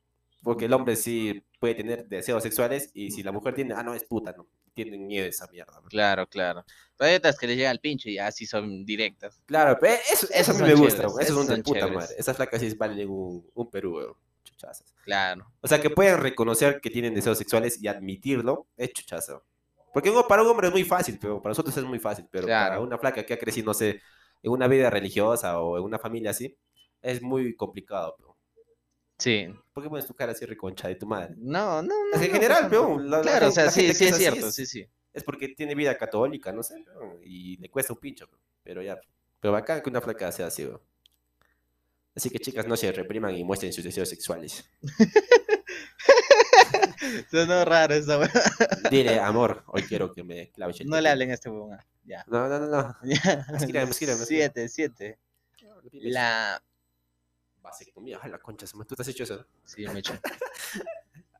[0.43, 3.95] Porque el hombre sí puede tener deseos sexuales y si la mujer tiene, ah, no,
[3.95, 4.47] es puta, ¿no?
[4.75, 5.81] Tienen miedo de esa mierda.
[5.81, 5.89] ¿no?
[5.89, 6.65] Claro, claro.
[6.97, 9.41] Pero hay otras que le llega al pincho y así son directas.
[9.47, 11.95] Claro, pero eso, eso a mí me gusta, son de son puta chéveres.
[11.97, 12.15] madre.
[12.19, 14.15] Esas flacas sí valen un, un Perú, weón.
[14.45, 14.95] Chuchazas.
[15.05, 15.51] Claro.
[15.61, 19.45] O sea, que puedan reconocer que tienen deseos sexuales y admitirlo, es chuchazo.
[19.93, 22.27] Porque para un hombre es muy fácil, pero para nosotros es muy fácil.
[22.31, 24.03] Pero para una flaca que ha crecido, no sé,
[24.43, 26.57] en una vida religiosa o en una familia así,
[27.01, 28.17] es muy complicado.
[29.19, 29.47] Sí.
[29.73, 31.35] ¿Por qué pones tu cara así reconcha de tu madre?
[31.39, 32.21] No, no, no.
[32.21, 33.09] En general, peón.
[33.11, 34.87] la- la Claro, o sea, sí, sí es cierto, sí, sí.
[35.13, 36.85] Es porque tiene vida católica, no sé,
[37.23, 38.29] y le cuesta un pincho,
[38.63, 38.99] pero ya.
[39.41, 40.81] Pero bacán que una flaca sea así, peón.
[42.17, 44.69] Así que chicas, no se repriman y muestren sus deseos sexuales.
[47.31, 48.31] Sonó raro esa weá.
[48.91, 51.11] Dile, amor, hoy quiero que me claves No le pepino".
[51.11, 51.73] hablen a este weón.
[51.75, 52.25] ah, Ya.
[52.29, 52.97] No, no, no, no.
[54.27, 55.19] Siete, siete.
[55.93, 56.63] La.
[57.65, 59.45] Vasectomía, ay, la concha, tú te has hecho eso.
[59.65, 60.15] Sí, me he hecho.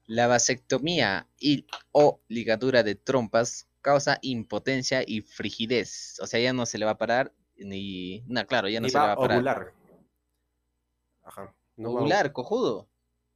[0.07, 6.19] La vasectomía y o ligadura de trompas causa impotencia y frigidez.
[6.21, 8.25] O sea, ya no se le va a parar ni.
[8.27, 9.37] No, claro, ya no se le va va a parar.
[9.39, 9.73] ovular.
[11.23, 11.55] Ajá.
[11.77, 12.89] No va Ovular, cojudo.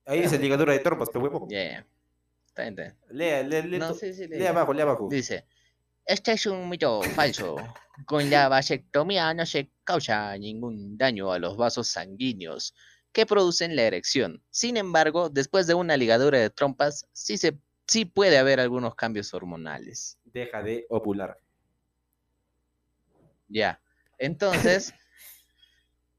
[0.07, 1.47] Ahí dice ligadura de trompas, pero huevo.
[1.51, 1.87] Ya.
[2.47, 2.97] Está bien, está bien.
[3.11, 4.47] Lea, lea, lea, No, sí, sí, lee lee.
[4.47, 5.09] abajo, lee abajo.
[5.11, 5.47] Dice,
[6.09, 7.57] este es un mito falso.
[8.07, 12.75] Con la vasectomía no se causa ningún daño a los vasos sanguíneos
[13.13, 14.43] que producen la erección.
[14.51, 19.35] Sin embargo, después de una ligadura de trompas, sí, se, sí puede haber algunos cambios
[19.35, 20.19] hormonales.
[20.25, 21.39] Deja de ovular.
[23.49, 23.81] Ya.
[24.19, 24.95] Entonces,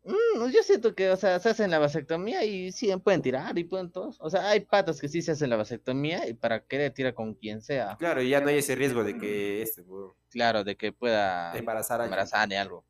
[0.03, 3.63] mm, yo siento que, o sea, se hacen la vasectomía y sí pueden tirar y
[3.63, 4.17] pueden todos.
[4.21, 7.33] O sea, hay patas que sí se hacen la vasectomía y para querer tirar con
[7.33, 7.95] quien sea.
[7.97, 9.83] Claro, y ya no hay ese riesgo de que este,
[10.29, 12.85] Claro, de que pueda embarazar a embarazar algo.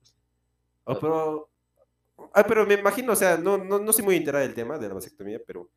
[0.84, 1.50] Oh, pero,
[2.34, 4.88] ah, pero me imagino, o sea, no, no, no soy muy enterado del tema de
[4.88, 5.70] la vasectomía, pero,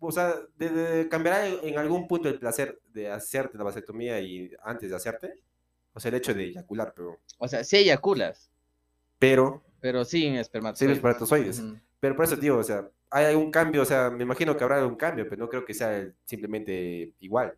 [0.00, 4.20] o sea, de, de- ¿cambiará en, en algún punto el placer de hacerte la vasectomía
[4.20, 5.34] y antes de hacerte?
[5.92, 8.50] O sea, el hecho de eyacular, pero, O sea, sí eyaculas,
[9.18, 10.96] pero, pero sin sí, espermatozoides.
[10.96, 11.60] espermatozoides.
[11.60, 11.76] Ujú.
[12.00, 14.78] Pero por eso, tío, o sea, hay algún cambio, o sea, me imagino que habrá
[14.78, 17.54] algún cambio, pero no creo que sea simplemente igual.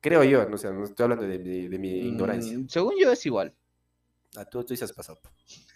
[0.00, 2.56] Creo yo, no sé, no estoy hablando de, de- de mi ignorancia.
[2.56, 3.52] Mm, según yo es igual.
[4.36, 5.18] Ah, tú, tú dices pasado.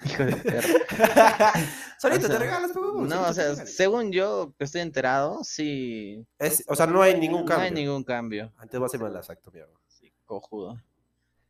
[0.04, 0.68] Hijo de perra.
[1.98, 6.24] Solito O sea, te regalas, huevón, No, o sea, según yo que estoy enterado, sí.
[6.38, 7.64] Es- o sea, no hay ningún No cambio.
[7.66, 8.52] hay ningún cambio.
[8.58, 9.64] Antes voy a hacerme la vasectomía.
[9.64, 9.80] huevón.
[9.88, 10.80] Sí, cojudo.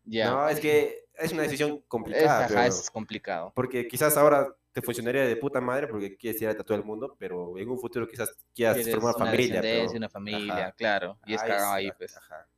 [0.08, 2.38] No, es que es una decisión Es, complicada.
[2.44, 3.52] ajá, pero- es complicado.
[3.54, 7.16] Porque quizás ahora te funcionaría de puta madre porque quieres tirarte a todo el mundo,
[7.18, 9.60] pero en un futuro quizás quieras formar una familia.
[9.60, 10.72] pero- una familia, Ajá.
[10.72, 11.18] claro.
[11.26, 12.16] Y es Ahí cagado ahí, está, pues.
[12.16, 12.48] ajá.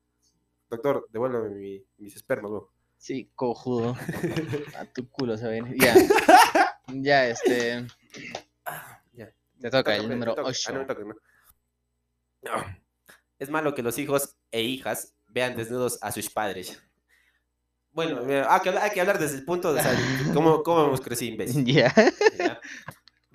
[0.68, 2.50] Doctor, devuélveme mi- mis espermas.
[2.96, 3.96] Sí, cojudo.
[4.78, 5.74] A tu culo se ven.
[5.78, 5.94] Ya.
[6.92, 7.86] Ya, este.
[9.12, 9.32] Ya.
[9.60, 10.48] Te toca el número toca.
[10.48, 10.72] Ah, 8.
[10.72, 11.14] no me toca, no.
[12.42, 12.64] No.
[13.38, 16.82] Es malo que los hijos e hijas vean desnudos a sus padres.
[17.92, 19.92] Bueno, mira, hay que, hablar- hay que hablar desde el punto de o sea,
[20.34, 21.64] cómo, cómo hemos crecido imbécil.
[21.64, 21.92] Ya.
[22.38, 22.60] ¿ya?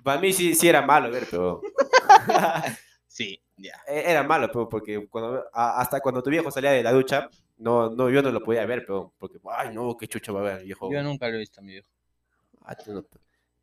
[0.02, 1.60] Para mí sí, sí era malo ver, pero...
[3.06, 3.72] Sí, ya.
[3.88, 7.30] E- Era malo, pero porque cuando, a- hasta cuando tu viejo salía de la ducha,
[7.58, 10.42] no, no, yo no lo podía ver, pero porque, ay, no, qué chucha va a
[10.56, 10.92] ver, viejo.
[10.92, 11.88] Yo nunca lo he visto, mi viejo.
[12.62, 13.02] Ah, tú no,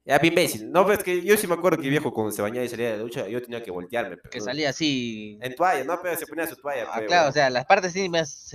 [0.06, 0.70] Era bien imbécil.
[0.72, 2.92] No, pero es que yo sí me acuerdo que viejo cuando se bañaba y salía
[2.92, 4.18] de la ducha, yo tenía que voltearme.
[4.18, 5.38] Pero, Que salía así.
[5.42, 6.88] En toalla, no, pero se ponía su toalla.
[6.92, 8.10] Ah, pe, claro, o sea, las partes sí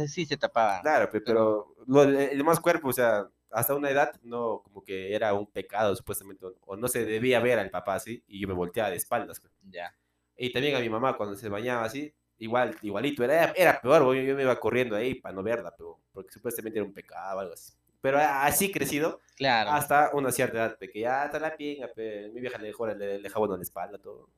[0.08, 0.82] sí se tapaban.
[0.82, 5.14] Claro, pe, pero lo, el más cuerpo, o sea, hasta una edad, no, como que
[5.14, 8.54] era un pecado, supuestamente, o- no se debía ver al papá así, y yo me
[8.54, 9.40] volteaba de espaldas.
[9.62, 9.94] Ya.
[10.36, 14.36] Y también a mi mamá cuando se bañaba así, igual, igualito, era, era peor, yo
[14.36, 17.54] me iba corriendo ahí para no verla, pero, porque supuestamente era un pecado o algo
[17.54, 17.72] así.
[18.00, 19.70] Pero así crecido, Claro.
[19.70, 23.18] hasta una cierta edad, que ya hasta la pinga, pe, mi vieja le dejó, le,
[23.18, 24.28] le jabón en la espalda, todo.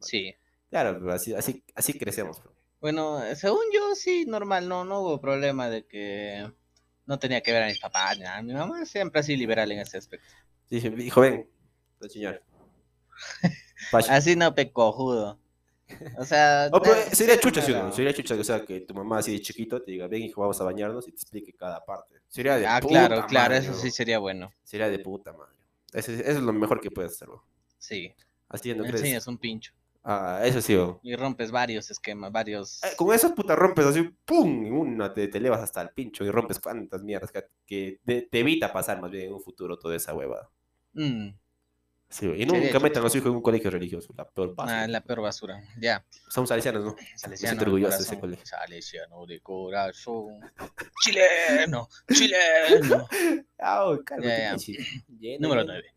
[0.00, 0.34] Sí.
[0.70, 2.40] Claro, pero así, así, así crecemos.
[2.80, 6.50] Bueno, eh, según yo, sí, normal, no, no hubo problema de que
[7.06, 8.42] no tenía que ver a mis papás, ni nada.
[8.42, 10.32] Mi mamá siempre así liberal en ese aspecto.
[10.68, 11.48] Dije, hijo, ven,
[12.00, 12.42] te señor.
[14.08, 15.38] Así no pecojudo.
[16.18, 19.40] O sea, pero sería chucha, sí, sería chucha, o sea, que tu mamá así de
[19.40, 22.16] chiquito te diga, ven hijo, vamos a bañarnos y te explique cada parte.
[22.28, 23.78] Sería de Ah, puta claro, claro, madre, eso ¿no?
[23.78, 24.52] sí sería bueno.
[24.62, 25.52] Sería de puta madre.
[25.92, 27.44] Eso, es- eso es lo mejor que puedes hacer, bro.
[27.78, 28.12] Sí.
[28.48, 29.00] Así no Me crees.
[29.02, 29.72] enseñas un pincho
[30.04, 30.98] Ah, eso sí, bro.
[31.02, 32.82] y rompes varios esquemas, varios.
[32.82, 34.66] Eh, Con eso, puta, rompes así, ¡pum!
[34.66, 38.22] Y una te, te elevas hasta el pincho y rompes cuantas mierdas que, que te,
[38.22, 40.50] te evita pasar más bien en un futuro toda esa hueva.
[40.94, 41.28] Mm,
[42.12, 42.78] Sí, y nunca chucha.
[42.80, 44.70] metan a los hijos en un colegio religioso, la peor paso.
[44.70, 45.62] ah, la peor basura.
[45.80, 46.04] Ya.
[46.28, 46.94] Somos salesianos, ¿no?
[47.16, 48.44] Salesiano siento de ese colegio.
[48.44, 50.40] Salesiano de corazón.
[51.02, 53.08] Chileno, chileno.
[53.64, 54.48] Oh, cálmate, Ya, ya.
[54.50, 54.86] imbécil.
[55.18, 55.72] Lleno, Número lleno.
[55.74, 55.94] 9.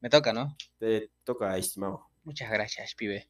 [0.00, 0.56] Me toca, ¿no?
[0.78, 2.06] Te toca, estimado.
[2.22, 3.28] Muchas gracias, pibe.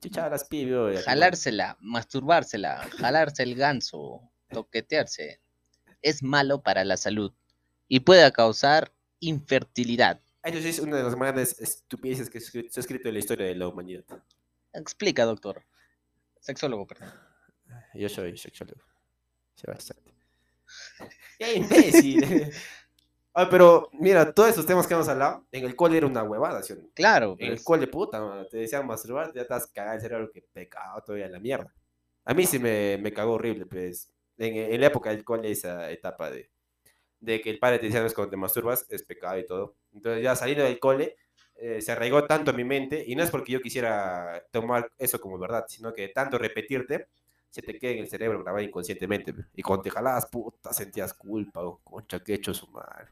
[0.00, 5.40] Chucha, las pibe, oye, Jalársela, masturbársela, jalarse el ganso, toquetearse.
[6.02, 7.32] Es malo para la salud
[7.88, 10.20] y puede causar infertilidad.
[10.42, 13.46] Eso sí es una de las grandes estupideces que se ha escrito en la historia
[13.46, 14.04] de la humanidad.
[14.72, 15.64] Explica, doctor.
[16.40, 17.10] Sexólogo, perdón.
[17.94, 18.82] Yo soy sexólogo.
[19.54, 20.12] Sí, bastante.
[21.38, 22.52] ¡Qué imbécil!
[23.32, 26.64] Ah, pero mira, todos esos temas que hemos hablado, en el cole era una huevada,
[26.64, 26.74] ¿sí?
[26.94, 27.64] Claro, En el pues.
[27.64, 31.32] cole, puta, mano, te decían masturbar, ya estás cagado el cerebro, que pecado todavía en
[31.32, 31.72] la mierda.
[32.24, 35.90] A mí sí me, me cagó horrible, pues, en, en la época del cole, esa
[35.92, 36.50] etapa de,
[37.20, 39.76] de que el padre te decía, no es cuando te masturbas, es pecado y todo.
[39.94, 41.16] Entonces ya saliendo del cole,
[41.56, 45.20] eh, se arraigó tanto en mi mente, y no es porque yo quisiera tomar eso
[45.20, 47.08] como verdad, sino que tanto repetirte,
[47.50, 49.34] se te queda en el cerebro grabado inconscientemente.
[49.54, 53.08] Y cuando te jalabas, puta, sentías culpa, o concha, que he hecho su madre.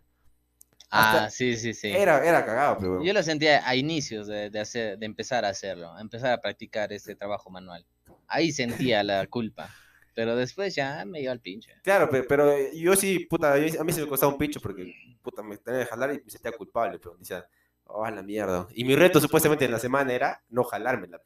[0.91, 1.89] Ah, sí, sí, sí.
[1.89, 3.03] Era, era cagado, pero...
[3.05, 6.41] Yo lo sentía a inicios de, de hacer, de empezar a hacerlo, a empezar a
[6.41, 7.85] practicar este trabajo manual.
[8.27, 9.69] Ahí sentía la culpa,
[10.15, 11.73] pero después ya me iba al pinche.
[11.83, 14.95] Claro, pe- pero, eh, yo sí, puta, a mí se me costaba un pincho porque,
[15.31, 17.47] puta, me tenía que jalar y me sentía culpable, pero decía,
[17.85, 18.67] oh, la mierda.
[18.75, 21.21] Y mi reto supuestamente en la semana era no jalármela.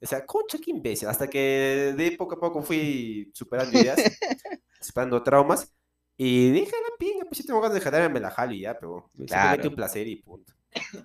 [0.00, 1.08] O sea, concha, qué imbécil.
[1.08, 3.98] Hasta que de poco a poco fui superando ideas,
[4.80, 5.72] superando traumas.
[6.16, 8.78] Y dije, la pinga, pues si tengo ganas de jalarme, me la jalo y ya,
[8.78, 9.68] pero Claro.
[9.68, 10.52] un placer y punto.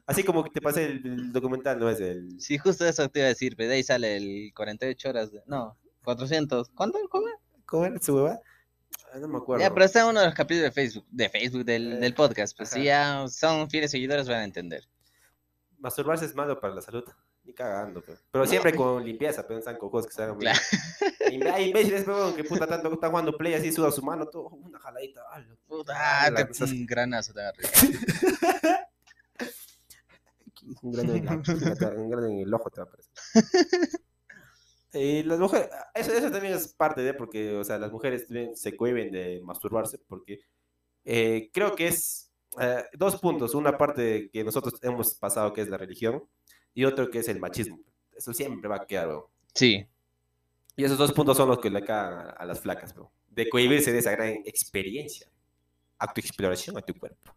[0.06, 1.90] Así como que te pasé el, el documental, ¿no?
[1.90, 2.40] Es el...
[2.42, 5.42] Sí, justo eso te iba a decir, pero de ahí sale el 48 horas, de,
[5.46, 7.00] no, 400, ¿cuánto?
[7.10, 7.28] ¿Cómo?
[7.66, 8.40] ¿Cómo era su hueva?
[9.14, 9.62] Ah, No me acuerdo.
[9.64, 12.14] Ya, pero está en uno de los capítulos de Facebook, de Facebook, del, Eh, del
[12.16, 14.88] podcast, pues si ya son fieles seguidores van a entender.
[15.78, 17.04] Masturbarse es malo para la salud.
[17.46, 20.60] Ni cagando, pero, pero siempre con limpieza, pensan con cosas que se hagan Claro.
[21.54, 24.80] Hay imbéciles, pero que puta tanto están jugando play así, suda su mano, todo, una
[24.80, 25.22] jaladita.
[25.30, 27.64] ah, Puta, ah, la- te- un granazo te agarré.
[30.82, 33.12] un grano en el ojo te va a aparecer.
[34.94, 38.78] Y las mujeres, eso, eso también es parte de, porque, o sea, las mujeres se
[38.78, 40.42] cohiben de masturbarse, porque
[41.06, 43.56] eh, creo que es eh, dos puntos.
[43.56, 46.24] Una parte que nosotros hemos pasado, que es la religión,
[46.74, 47.80] y otro que es el machismo.
[48.16, 49.24] Eso siempre va a quedar, weón.
[49.54, 49.86] Sí,
[50.76, 53.12] Y esos dos puntos son los que le cagan a, a las flacas, bro.
[53.30, 55.28] De cohibirse de esa gran experiencia.
[56.00, 57.36] Autoexploración a tu cuerpo.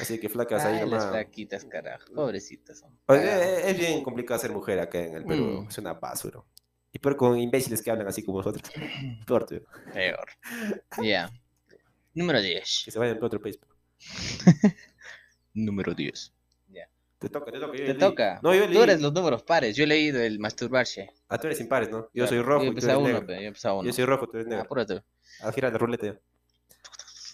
[0.00, 1.08] Así que flacas ahí Ay, las nomás.
[1.10, 2.98] flaquitas, carajo, pobrecitas son.
[3.06, 3.46] Pues, Cagadas.
[3.46, 5.62] eh, es bien complicado ser mujer acá en el Perú.
[5.64, 5.68] Mm.
[5.68, 6.40] Es una basura.
[6.92, 8.62] Y peor con imbéciles que hablan así como nosotros.
[9.26, 9.60] Peor, tío.
[9.92, 10.26] Peor.
[11.02, 11.30] Ya.
[12.14, 12.82] Número 10.
[12.84, 13.58] Que se vayan a otro país.
[15.54, 16.32] Número 10.
[17.18, 17.78] Te toca, te toca.
[17.78, 17.98] yo Te leí.
[18.00, 18.40] toca.
[18.42, 18.82] No, yo Tú leí.
[18.82, 19.76] eres los números pares.
[19.76, 21.08] Yo he leído el masturbarse.
[21.28, 21.98] Ah, tú eres impares, ¿no?
[22.06, 22.28] Yo Claro.
[22.30, 23.26] soy rojo Yo y tú empecé eres a uno, negro.
[23.28, 23.84] pe, yo empecé a uno.
[23.86, 24.64] Yo soy rojo, tú eres Ah, negro.
[24.64, 25.02] apúrate.
[25.40, 26.20] Ah, gira la ruleta ya.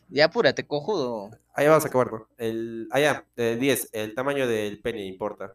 [0.09, 1.31] Ya apúrate, cojudo.
[1.55, 2.29] Ahí vamos a acabar, ¿no?
[2.39, 5.55] El, allá, el 10, el tamaño del pene importa.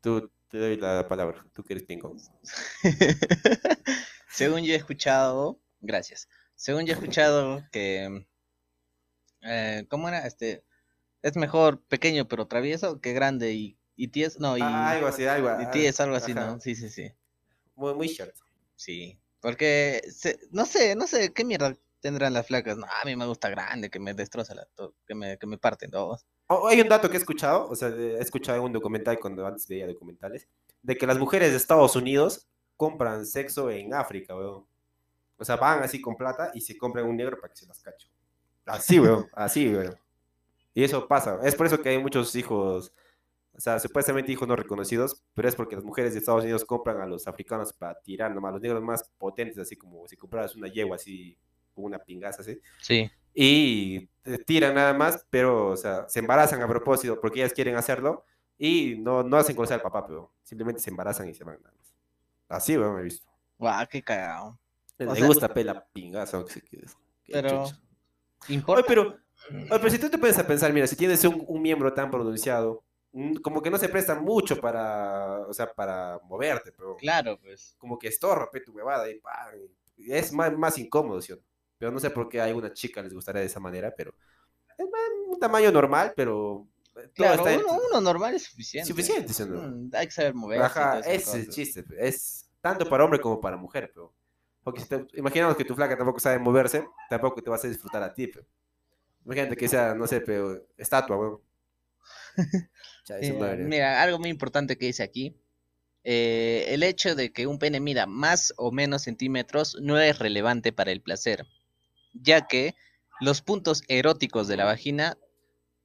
[0.00, 1.86] Tú te doy la palabra, tú que eres.
[4.30, 6.28] Según yo he escuchado, gracias.
[6.54, 8.26] Según yo he escuchado que,
[9.42, 10.26] eh, ¿cómo era?
[10.26, 10.64] Este,
[11.22, 15.26] es mejor pequeño pero travieso que grande y, y tieso, no, y, Ah, algo así,
[15.26, 15.48] algo.
[15.48, 16.46] y ah, tieso, algo así, ajá.
[16.46, 16.60] ¿no?
[16.60, 17.12] Sí, sí, sí,
[17.74, 18.40] Muy, muy cierto.
[18.76, 19.18] sí.
[19.40, 22.76] Porque, se- no sé, no sé, ¿qué mierda tendrán las flacas?
[22.76, 24.54] No, a mí me gusta grande, que me destroza
[25.06, 26.26] que me, que me parten dos.
[26.46, 29.46] Oh, hay un dato que he escuchado, o sea, he escuchado en un documental cuando
[29.46, 30.48] antes veía documentales,
[30.82, 34.64] de que las mujeres de Estados Unidos compran sexo en África, weón.
[35.36, 37.80] O sea, van así con plata y se compran un negro para que se las
[37.80, 38.08] cacho.
[38.64, 39.98] Así, weón, así, weón.
[40.74, 41.40] Y eso pasa.
[41.42, 42.92] Es por eso que hay muchos hijos,
[43.52, 47.00] o sea, supuestamente hijos no reconocidos, pero es porque las mujeres de Estados Unidos compran
[47.00, 50.68] a los africanos para tirar nomás, los negros más potentes, así como si compraras una
[50.68, 51.36] yegua así,
[51.78, 53.10] con una pingaza así Sí.
[53.34, 54.08] y
[54.46, 58.24] tiran nada más, pero, o sea, se embarazan a propósito porque ellas quieren hacerlo
[58.58, 61.74] y no, no hacen conocer al papá, pero simplemente se embarazan y se van nada
[61.78, 61.94] más.
[62.48, 63.26] Así, weón, me he visto.
[63.58, 64.58] Guau, qué cagado.
[64.98, 66.86] Le O sea- gusta pela pingaza, aunque se quede.
[67.26, 67.64] Pero.
[68.48, 68.80] ¿importa?
[68.80, 69.02] Oye, pero,
[69.52, 72.10] oye, pero si tú te pones a pensar, mira, si tienes un, un miembro tan
[72.10, 77.38] pronunciado, mm, como que no se presta mucho para, o sea, para moverte, pero Claro,
[77.40, 77.74] pues.
[77.78, 79.50] como que estorba pe, tu huevada y, pa,
[79.96, 81.34] y es más, más incómodo, ¿sí?
[81.78, 84.14] Pero no sé por qué a alguna chica les gustaría de esa manera, pero
[84.78, 88.88] es más un tamaño normal, pero eh, Claro, en- uno, normal es suficiente.
[88.88, 89.88] Suficiente, ¿sí no?
[89.98, 90.62] Hay que saber moverse.
[90.62, 94.14] y Ajá, ese es el chiste, es tanto para hombre como para mujer, pero
[94.62, 98.02] porque si te- imaginamos que tu flaca tampoco sabe moverse, tampoco te vas a disfrutar
[98.02, 98.44] a ti, pe.
[99.24, 101.40] Imagínate que sea, no sé, pero estatua, weón.
[103.20, 105.36] Eh, mira, algo muy importante que dice aquí.
[106.04, 110.72] eh, el hecho de que un pene mida más o menos centímetros no es relevante
[110.72, 111.46] para el placer,
[112.20, 112.74] ya que
[113.20, 115.18] los puntos eróticos de la vagina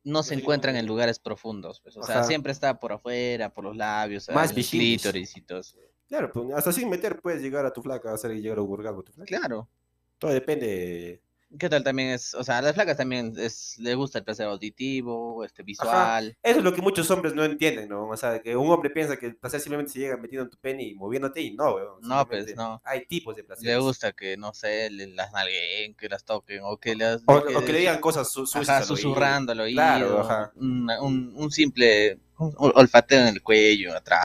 [0.04, 1.80] no se encuentran en lugares profundos.
[1.82, 5.60] pues, o sea, siempre está por afuera, por los labios, Más el clítoris y todo
[5.60, 5.78] eso.
[6.08, 9.02] Claro, pues, hasta sin meter puedes llegar a tu flaca, hacer llegar a un orgasmo
[9.02, 9.28] a tu flaca.
[9.28, 9.70] Claro.
[10.18, 11.22] Todo depende
[11.60, 12.34] ¿Qué tal también es?
[12.34, 16.36] O sea, a las flacas también es, le gusta el placer auditivo, este visual.
[16.42, 18.08] Eso es lo que muchos hombres no entienden, ¿no?
[18.10, 20.58] O sea, que un hombre piensa que el placer simplemente se llega metiendo en tu
[20.58, 22.02] pene y moviéndote y no, weón.
[22.02, 22.82] No, pues, no.
[22.84, 23.66] Hay tipos de placer.
[23.66, 27.22] Le gusta que, no sé, le- las nalguen, que las toquen, o que las...
[27.28, 28.50] O, o que le digan cosas su-.
[28.56, 29.76] Ajá, susurrando al oído.
[29.78, 30.52] Claro, ajá.
[30.56, 34.24] Un, un, un simple un olfateo en el cuello, atrás.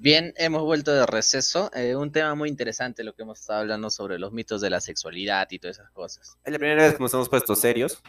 [0.00, 1.70] Bien, hemos vuelto de receso.
[1.74, 4.80] eh, un tema muy interesante lo que hemos estado hablando sobre los mitos de la
[4.80, 6.38] sexualidad y todas esas cosas.
[6.44, 8.00] Es la primera vez que nos hemos puesto serios.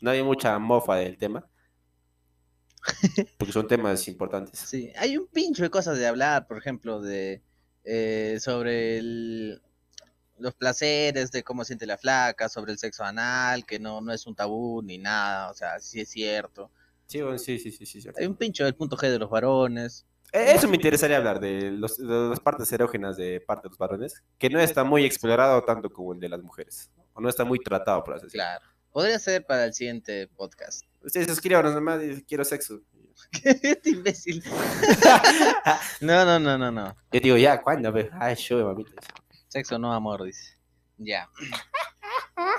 [0.00, 1.44] No hay mucha mofa del tema.
[3.36, 4.60] Porque son temas importantes.
[4.60, 7.42] Sí, hay un pincho de cosas de hablar, por ejemplo, de
[7.84, 9.62] eh, sobre el-
[10.38, 14.26] los placeres, de cómo siente la flaca, sobre el sexo anal, que no, no es
[14.26, 16.70] un tabú ni nada, o sea, sí es cierto.
[17.06, 18.20] Sí, bueno, sí, sí, sí, sí, cierto.
[18.20, 20.06] Hay un pincho del punto G de los varones.
[20.32, 23.78] Eh, Eso me interesaría hablar de, los- de las partes erógenas de parte de los
[23.78, 27.44] varones, que no está muy explorado tanto como el de las mujeres, o no está
[27.44, 28.44] muy tratado, por así decirlo.
[28.44, 28.64] Claro.
[28.90, 30.82] Podría ser para el siguiente podcast.
[31.02, 32.80] Ustedes escriban nomás, y quiero sexo.
[33.42, 34.42] este imbécil.
[36.00, 36.96] no, no, no, no, no.
[37.12, 37.92] Yo digo, ya, ¿cuándo?
[38.12, 38.92] Ay, yo, mamita.
[39.48, 40.56] Sexo no amor, dice.
[40.98, 41.28] Ya.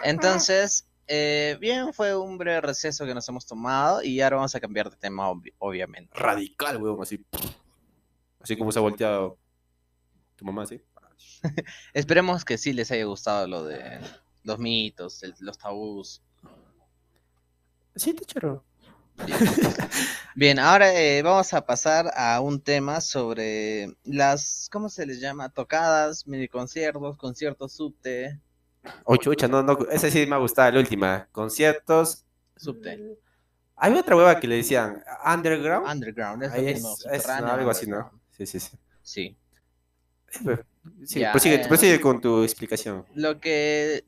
[0.04, 4.60] Entonces, eh, bien, fue un breve receso que nos hemos tomado y ahora vamos a
[4.60, 6.12] cambiar de tema, obvi- obviamente.
[6.16, 7.24] Radical, weón, así.
[8.40, 9.38] Así como se ha volteado
[10.36, 10.82] tu mamá, ¿sí?
[11.94, 14.00] Esperemos que sí les haya gustado lo de
[14.44, 16.22] los mitos, el- los tabús.
[17.96, 18.64] Sí, te choro.
[20.36, 25.50] Bien, ahora eh, vamos a pasar a un tema sobre las, ¿cómo se les llama?
[25.50, 28.40] Tocadas, mini conciertos, conciertos subte,
[29.04, 31.28] Oh, chucha, no, no, esa sí me ha gustado, la última.
[31.34, 32.24] Conciertos.
[32.56, 33.18] subte,
[33.76, 35.86] Hay otra hueva que le decían underground.
[35.86, 38.19] underground, es, Ahí lo es- mismo, es, no, algo así, ¿no?
[38.40, 38.78] Sí, sí, sí.
[39.04, 39.38] Sí.
[41.06, 41.68] Sí, Ya, prosigue, eh.
[41.68, 43.06] prosigue con tu explicación.
[43.14, 44.06] Lo que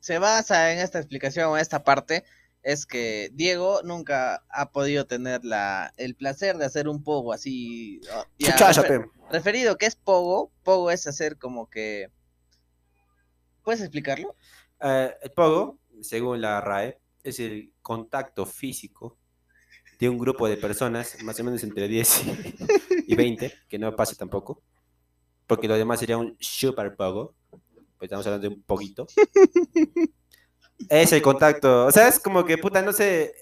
[0.00, 2.24] se basa en esta explicación o esta parte
[2.62, 8.00] es que Diego nunca ha podido tener la, el placer de hacer un pogo así.
[8.38, 10.50] ya, Chuchacha, refer- referido, ¿qué es pogo?
[10.64, 12.10] Pogo es hacer como que...
[13.62, 14.34] ¿Puedes explicarlo?
[14.80, 19.18] Eh, el pogo, según la RAE, es el contacto físico
[19.98, 22.22] de un grupo de personas, más o menos entre 10
[23.06, 24.62] y 20, que no pase tampoco,
[25.46, 27.34] porque lo demás sería un super pogo,
[27.98, 29.06] pues estamos hablando de un poquito.
[30.88, 33.34] Es el contacto, o sea, es como que, puta, no sé,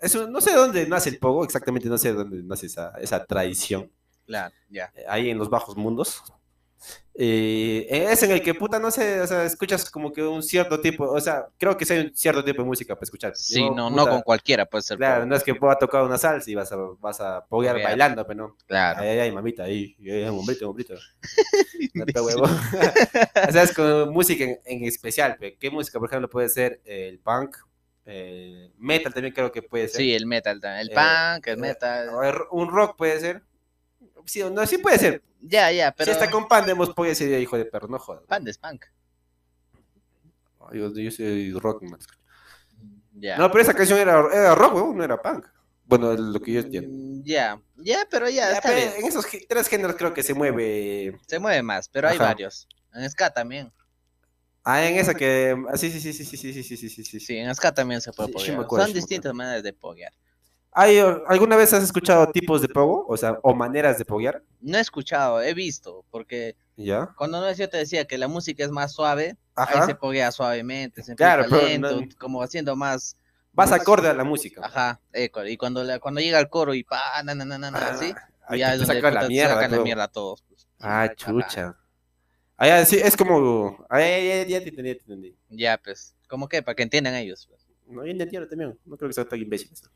[0.00, 3.24] es un- no sé dónde nace el pogo, exactamente no sé dónde nace esa, esa
[3.24, 3.90] tradición.
[4.26, 4.92] Claro, ya.
[4.94, 6.22] eh, ahí en los bajos mundos.
[7.22, 10.80] Eh, es en el que, puta, no sé, o sea, escuchas como que un cierto
[10.80, 13.36] tipo, o sea, creo que sí hay un cierto tipo de música para escuchar.
[13.36, 16.02] Sí, Yo, no, no puta, con cualquiera puede ser Claro, no es que pueda tocar
[16.02, 18.56] una salsa y vas a, vas a poguear bailando, pero no.
[18.66, 19.00] Claro.
[19.00, 20.94] Ay, ay, ay, mamita, ahí, ay, ay, hombrito, hombrito.
[21.94, 22.44] No huevo.
[23.48, 25.56] o sea, es con música en, en especial, pe.
[25.58, 27.56] ¿qué música, por ejemplo, puede ser el punk?
[28.06, 30.00] eh, metal también creo que puede ser.
[30.00, 30.80] Sí, el metal también.
[30.82, 32.08] El Eh, punk, el eh, metal.
[32.24, 33.42] el- un rock puede ser.
[34.26, 35.22] Sí, no, sí puede ser.
[35.40, 36.06] Ya, ya, pero...
[36.06, 38.24] Si está con Pandemos, puede ser hijo de perro, no jodas.
[38.26, 38.84] Pan de punk.
[40.72, 41.98] Yo, yo soy rock, man.
[43.14, 43.36] Ya.
[43.36, 45.46] No, pero esa canción era, era rock, no era punk.
[45.84, 46.88] Bueno, lo que yo entiendo.
[46.90, 48.92] Mm, Ya, ya, pero ya, Ya, está pero bien.
[48.98, 51.18] en esos tres géneros creo que se mueve.
[51.26, 52.26] Se mueve más, pero hay Ajá.
[52.26, 52.68] varios.
[52.94, 53.72] En ska también.
[54.62, 55.56] Ah, en esa que.
[55.68, 58.12] ah, Sí, sí, sí, sí, sí, sí, sí, sí, sí, sí, en ska también se
[58.12, 58.84] puede Sí, poguear.
[58.86, 60.12] Son distintas maneras de poguear.
[60.72, 63.04] ¿Hay, ¿Alguna vez has escuchado tipos de pogo?
[63.08, 64.42] O sea, o maneras de poguear.
[64.60, 67.06] No he escuchado, he visto, porque ¿Ya?
[67.16, 69.86] cuando no yo te decía que la música es más suave, ahí Ajá.
[69.86, 73.16] se poguea suavemente, se Claro, pero lento, no- como haciendo más,
[73.52, 74.60] Vas acorde a la música.
[74.64, 77.70] ajá, eco, y cuando la, cuando llega el coro y pa, na, na, na, na,
[77.74, 78.14] Ah, así,
[78.46, 79.54] ahí ya es donde saca la mierda.
[79.54, 80.42] sacan la mierda a todos.
[80.48, 80.68] pues.
[80.78, 81.76] Ah, chucha.
[82.56, 83.84] Ah, ya, sí, es como.
[83.88, 85.36] Ah, ya, ya, te entendí, ya te entendí.
[85.48, 87.46] Ya, pues, como que, para que entiendan ellos.
[87.48, 87.66] Pues.
[87.88, 88.78] No, ya entendí ahora también.
[88.84, 89.70] No creo que sea tan imbécil.
[89.72, 89.90] eso.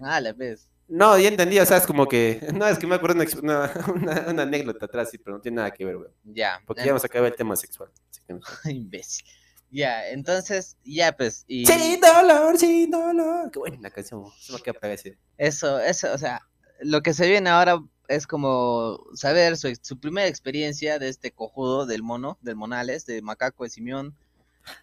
[0.00, 0.68] Ah, la vez.
[0.86, 2.46] No, ya entendí, o sea, es como que.
[2.54, 5.56] No, es que me acuerdo una, una, una- una anécdota atrás, sí, pero no tiene
[5.56, 6.12] nada que ver, weón.
[6.24, 6.60] Ya.
[6.66, 7.90] Porque ya vamos a acabar el tema sexual.
[8.10, 8.40] así que no.
[8.70, 9.24] imbécil.
[9.70, 13.50] Ya, entonces, ya, pues, y Sin dolor, sin dolor.
[13.50, 14.24] Qué buena canción.
[14.38, 15.18] Se me queda para ese.
[15.36, 16.46] eso, eso, o sea,
[16.80, 21.86] lo que se viene ahora es como saber su, su primera experiencia de este cojudo
[21.86, 24.14] del mono, del Monales, de Macaco de Simeón.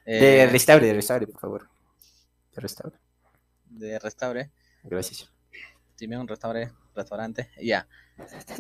[0.06, 1.69] De eh, restaure, de restaure, por favor.
[2.54, 2.96] De restaure.
[3.69, 4.50] de Restaure.
[4.84, 5.32] Gracias.
[5.96, 7.50] Simeón Restaure, restaurante.
[7.62, 7.88] Ya.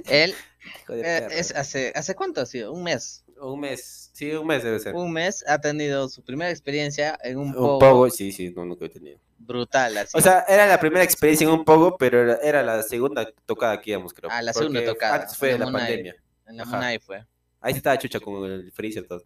[0.07, 0.33] Él
[0.89, 2.71] eh, es hace, ¿hace cuánto ha sido?
[2.73, 3.23] Un mes.
[3.39, 4.11] Un mes.
[4.13, 4.93] Sí, un mes debe ser.
[4.93, 8.65] Un mes ha tenido su primera experiencia en un Un pogo, pogo, sí, sí, no,
[8.65, 9.19] nunca he tenido.
[9.39, 10.15] brutal, así.
[10.15, 13.81] O sea, era la primera experiencia en un pogo, pero era, era la segunda tocada
[13.81, 14.29] que íbamos, creo.
[14.31, 16.15] Ah, la segunda tocada, Antes fue en la pandemia.
[16.47, 16.75] en la ajá.
[16.75, 17.25] Monay fue.
[17.59, 19.23] Ahí estaba chucha con el freezer todo.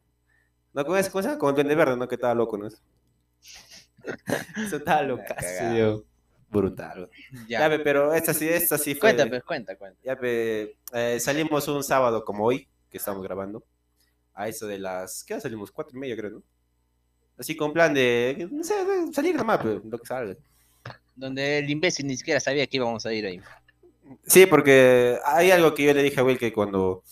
[0.73, 1.39] No, con ese, ¿cómo se llama?
[1.39, 2.07] Con el duende verde, ¿no?
[2.07, 2.67] Que estaba loco, ¿no?
[4.57, 6.05] Eso estaba locazo.
[6.59, 7.09] Brutal.
[7.47, 9.11] Ya, Ya, pe, pero esta sí, esta sí fue.
[9.15, 9.99] cuenta, pues, cuenta, cuenta.
[10.03, 13.63] Ya, eh, salimos un sábado como hoy, que estamos grabando.
[14.33, 15.23] A eso de las.
[15.23, 15.71] ¿Qué hora salimos?
[15.71, 16.43] Cuatro y media, creo, ¿no?
[17.37, 18.47] Así con plan de.
[18.51, 20.35] No sé, de salir nomás, pero lo que salga.
[21.15, 23.41] Donde el imbécil ni siquiera sabía que íbamos a ir ahí.
[24.25, 27.03] Sí, porque hay algo que yo le dije a Will que cuando,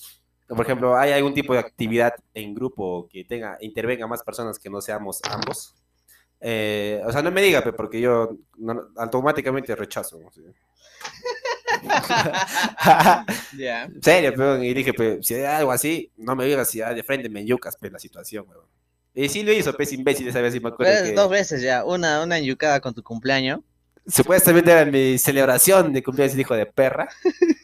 [0.48, 4.70] por ejemplo, hay algún tipo de actividad en grupo que tenga, intervenga más personas que
[4.70, 5.74] no seamos ambos.
[6.46, 10.20] Eh, o sea, no me diga, porque yo no- automáticamente rechazo.
[10.34, 10.42] Sí.
[14.02, 17.30] Serio, y dije, pe, si hay algo así, no me digas si hay de frente
[17.30, 18.66] me enyucas, pe, la situación, weón.
[19.16, 21.62] Y sí lo hizo, pues imbécil, esa vez sí me acuerdo Pues, que Dos veces
[21.62, 21.86] ya.
[21.86, 23.60] Una, una enyucada con tu cumpleaños.
[24.08, 27.08] supuestamente era mi celebración de cumpleaños hijo de perra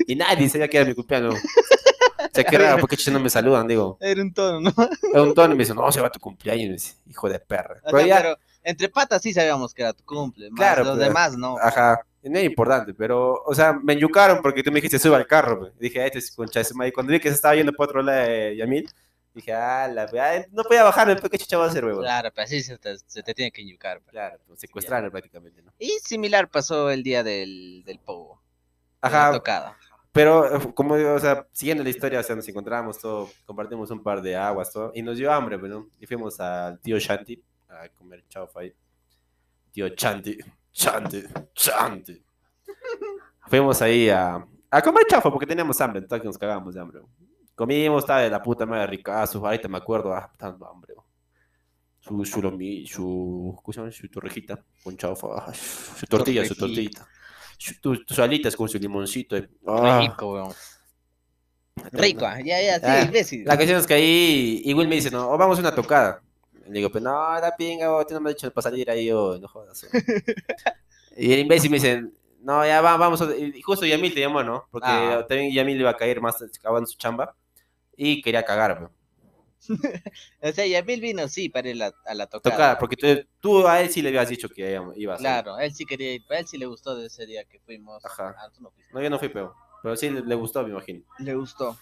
[0.05, 1.35] y nadie sabía que era mi cumpleaños.
[1.35, 3.97] O sea, qué raro, porque no me saludan, digo.
[3.99, 4.73] Era un tono, ¿no?
[5.11, 7.81] Era un tono y me dice, no, se va tu cumpleaños, hijo de perra.
[7.83, 10.49] Pero ya, pero entre patas sí sabíamos que era tu cumple.
[10.51, 11.57] Más Claro, los pero- demás no.
[11.57, 15.27] ajá, no era importante, pero, o sea, me enyucaron porque tú me dijiste, suba al
[15.27, 15.71] carro, pe.
[15.79, 16.61] dije, este es concha.
[16.85, 18.89] Y cuando vi que se estaba yendo por otro lado de Yamil,
[19.33, 20.05] dije, ah, la
[20.51, 21.99] no podía bajarme, pues, ¿qué chucha va a hacer, weón?
[21.99, 23.99] Claro, pero así se te, se te tiene que enyucar.
[24.01, 24.11] pues.
[24.11, 25.71] Claro, pues, secuestraron prácticamente, ¿no?
[25.79, 29.77] Y similar pasó el día del, del la Ajá, tocada.
[30.11, 33.91] Pero, eh, como digo, o sea, siguiendo la historia, o sea, nos encontramos todo, compartimos
[33.91, 37.41] un par de aguas, todo, y nos dio hambre, bueno, y fuimos al tío Shanti
[37.69, 38.73] a comer chaufa ahí.
[39.71, 40.37] Tío Chanti,
[40.71, 42.23] Chanti, Chanti.
[43.47, 47.01] Fuimos ahí a, a comer chaufa porque teníamos hambre, entonces nos cagamos de hambre.
[47.55, 50.93] Comimos, estaba de la puta madre ricazo, ahorita me acuerdo, ah, tanto hambre.
[51.99, 53.91] Su, su, lomi- su, ¿cómo se llama?
[53.91, 57.07] Su torrejita con chaufa, ah, su tortilla, su tortillita.
[57.57, 59.35] Su- tu- tus alitas con su limoncito.
[59.67, 59.99] Ah.
[60.01, 60.53] Rico, weón.
[61.91, 63.45] Rico, ah, ya, ya, sí, Ah, imbécil.
[63.45, 66.21] La cuestión es que ahí, y Will me dice, no, vamos a una tocada.
[66.69, 67.11] Le digo, pues no,
[67.41, 69.83] da pinga, oh, tú no me has dicho para salir ahí, oh, no jodas.
[69.85, 69.87] oh".
[71.17, 72.03] y el imbécil me dice,
[72.41, 73.21] no, ya va, vamos.
[73.21, 73.35] a-".
[73.35, 74.67] Y justo Yamil te llamó, ¿no?
[74.71, 75.25] Porque Ah.
[75.27, 77.35] también Yamil iba a caer más acabando su chamba
[77.97, 78.91] y quería cagar, bro.
[80.41, 82.55] O sea, Yamil vino, sí, para ir a, a la tocada.
[82.55, 83.07] Tocar, porque tú,
[83.39, 85.43] tú a él sí le habías dicho que iba a salir.
[85.43, 88.03] Claro, él sí quería ir, a él sí le gustó de ese día que fuimos.
[88.05, 88.35] Ajá.
[88.37, 88.71] Ah, no.
[88.93, 89.53] No, yo no fui, pero,
[89.83, 91.03] pero sí le, le gustó, me imagino.
[91.19, 91.77] Le gustó.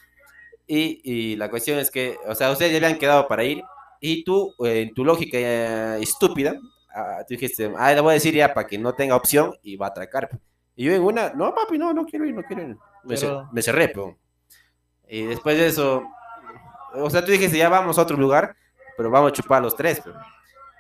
[0.66, 3.64] Y, y la cuestión es que, o sea, ustedes ya habían quedado para ir
[4.00, 6.56] y tú, eh, en tu lógica eh, estúpida,
[6.94, 9.76] ah, tú dijiste, ah, le voy a decir ya para que no tenga opción y
[9.76, 10.30] va a atracar.
[10.76, 12.78] Y yo en una, no, papi, no, no quiero ir, no quiero ir.
[13.04, 14.18] Me, Pero- me cerré, pero.
[15.08, 16.04] Y después de eso,
[16.94, 18.56] o sea, tú dijiste, ya vamos a otro lugar,
[18.98, 20.20] pero vamos a chupar los tres, pero.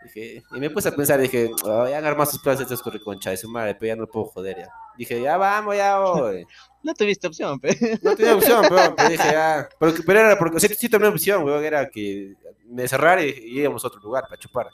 [0.03, 3.31] Dije, y me puse a pensar, dije, oh, ya han armado sus planes estos concha
[3.31, 4.69] de su madre, pero ya no puedo joder ya.
[4.97, 6.45] Dije, ya vamos, ya voy.
[6.83, 7.99] No tuviste opción, pe.
[8.01, 11.43] No tenía opción, pero, pero dije, ah, pero, pero era porque, sí, sí tenía opción,
[11.43, 12.33] weón, era que
[12.65, 14.67] me cerrara y, y íbamos a otro lugar para chupar.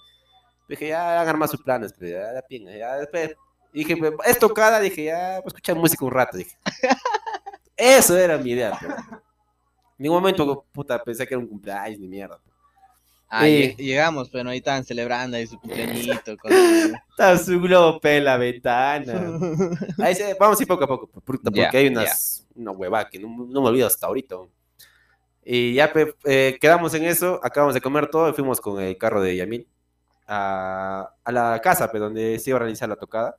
[0.68, 3.36] Dije, ya hagan más sus planes, pero ya la pinga, ya después.
[3.74, 6.56] Dije, pues, es tocada, dije, ya, pues escuchar música un rato, dije.
[7.76, 8.96] Eso era mi idea, pero.
[8.96, 12.40] En ningún momento, puta, pensé que era un cumpleaños ni mierda.
[13.36, 16.36] Ah, llegamos, pero ahí estaban celebrando ahí su cumpleañito.
[17.10, 19.40] Está su globo en la ventana.
[19.98, 23.28] Ahí se- vamos a ir poco a poco, porque hay unas, una hueva que no,
[23.48, 24.36] no me olvido hasta ahorita.
[25.44, 25.92] Y ya
[26.26, 29.68] eh, quedamos en eso, acabamos de comer todo y fuimos con el carro de Yamil
[30.28, 33.36] a, a la casa donde se iba a realizar la tocada,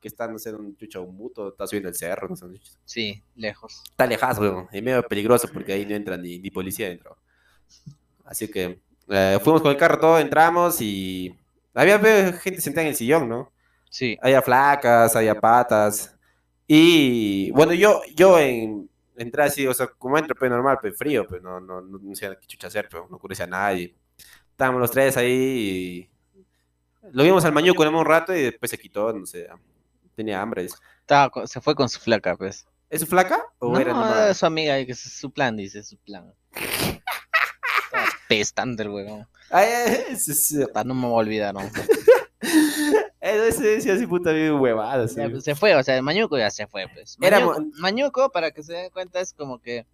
[0.00, 2.44] que está, no sé, un chucha, un buto, está subiendo el cerro, no sé.
[2.84, 3.82] Sí, lejos.
[3.90, 7.16] está lejos, weón, y medio peligroso porque ahí no entra ni, ni policía dentro.
[8.24, 8.80] Así que
[9.10, 11.36] eh, fuimos con el carro todo, entramos y
[11.74, 11.98] había
[12.32, 13.52] gente sentada en el sillón, ¿no?
[13.90, 14.16] Sí.
[14.22, 16.16] Había flacas, había patas.
[16.66, 21.26] Y bueno, yo, yo en, entré así, o sea, como entro, pues normal, pues frío,
[21.28, 23.94] pues no, no, no, no sé qué chucha hacer, pero no conocía a nadie.
[24.50, 26.10] Estábamos los tres ahí y
[27.12, 29.48] lo vimos al mañuco un rato y después se quitó, no sé,
[30.14, 30.66] tenía hambre.
[31.00, 32.66] Estaba se fue con su flaca, pues.
[32.88, 34.36] ¿Es su flaca o No, era era nomás?
[34.36, 36.32] su amiga, que es su plan, dice, su plan.
[38.34, 39.28] Estaba pestando el huevón.
[39.50, 41.60] Ay, ay, ese- ese- Puta, No me voy a olvidar, ¿no?
[43.20, 45.06] ese así puta bien huevada.
[45.30, 47.16] pues, se fue, o sea, el Mañuco ya se fue, pues.
[47.20, 49.86] Era Mañuco, mo- Mañuco, para que se den cuenta, es como que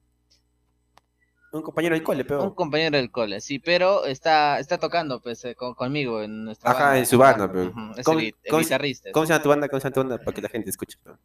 [1.53, 2.55] Un compañero del cole, un pero.
[2.55, 6.85] compañero del cole, sí, pero está, está tocando, pues, eh, con- conmigo en nuestra Ajá,
[6.85, 6.99] banda.
[6.99, 7.73] en su banda, pero.
[7.97, 9.11] Es ¿Cómo- el, gui- el cómo se- guitarrista.
[9.13, 9.69] ¿Cómo se llama tu banda?
[9.69, 10.19] ¿Cómo se llama tu banda?
[10.19, 10.99] Para que la gente escuche.
[11.03, 11.19] pero.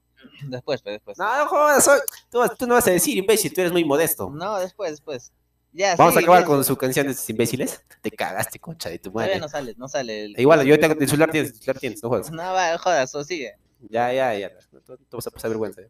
[0.47, 1.18] Después, pues, después.
[1.20, 1.99] No, no jodas, soy-
[2.32, 4.30] tú, tú no vas a decir, imbécil, tú eres muy modesto.
[4.30, 5.32] No, después, después.
[5.74, 7.82] Ya, Vamos sí, a acabar con su canción de estos imbéciles.
[8.01, 9.39] Te cagaste, concha de tu Todavía madre.
[9.41, 10.26] no sale, no sale.
[10.26, 10.39] El...
[10.39, 12.32] Igual, yo tengo el celular tienes, el celular tienes, no jodas.
[12.32, 13.55] No, va, jodas, o sigue.
[13.89, 14.51] Ya, ya, ya.
[14.86, 15.82] Tú, tú vas a pasar vergüenza.
[15.82, 15.89] eh.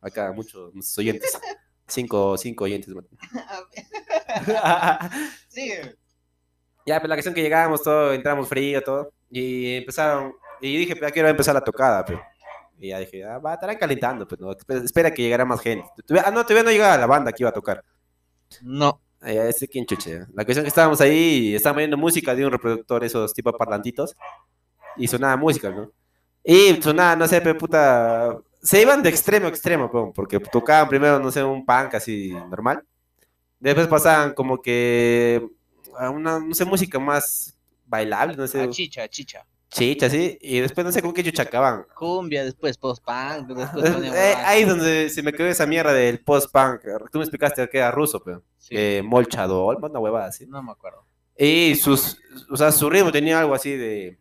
[0.00, 1.38] Acá, muchos muchos oyentes.
[1.86, 2.94] Cinco, cinco oyentes.
[5.48, 5.96] Sigue.
[6.86, 9.12] Ya, pues la cuestión que llegábamos, todo, entramos frío, todo.
[9.30, 12.18] Y empezaron, y dije, pues ya quiero empezar la tocada, pues.
[12.78, 15.88] Y ya dije, ah, va, estarán calentando, pues, no, espera- espera que llegara más gente.
[16.06, 17.82] Todavía- Ah, no, todavía no llegaba la banda que iba a tocar.
[18.62, 19.00] No.
[19.24, 20.26] Ay, ya, ese quién chuche.
[20.34, 24.14] La cuestión que estábamos ahí, y estaban poniendo música de un reproductor, esos tipo parlantitos,
[24.98, 25.90] y sonaba música, ¿no?
[26.44, 30.90] Y sonaba, no sé, pero puta, se iban de extremo a extremo, pues, porque tocaban
[30.90, 32.84] primero, no sé, un punk así normal.
[33.58, 35.42] Después pasaban como que
[35.98, 37.56] a una, no sé, música más
[37.86, 39.46] bailable, no sé, Ah, chicha, chicha.
[39.74, 41.84] Chicha, así, y después no sé con qué chucha acaban.
[41.94, 46.20] Cumbia, después post-punk, después Eh, poníamos- ahí es donde se me quedó esa mierda del
[46.20, 46.80] post-punk.
[47.10, 48.42] Tú me explicaste que era ruso, pero.
[48.56, 50.46] Sí, Eh, Molchador, una huevada así.
[50.46, 51.04] no me acuerdo.
[51.36, 52.16] Y sus,
[52.50, 54.18] o sea, su ritmo tenía algo así de,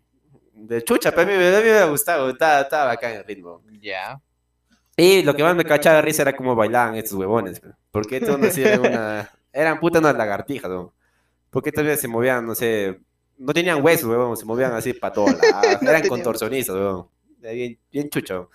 [0.54, 3.62] de chucha, pero a mí, me- a mí me gustaba, estaba, estaba bacán el ritmo.
[3.80, 4.20] Ya.
[4.98, 8.36] Y lo que más me cachaba de risa era cómo bailaban estos huevones, porque no
[8.36, 10.94] hacían una, eran putas unas lagartijas, ¿no?
[11.52, 13.00] Porque todavía se movían, no sé,
[13.38, 17.10] no tenían huesos, huevón, se movían así para todos lados, eran contorsionistas, huevón,
[17.40, 18.50] bien, bien chucho.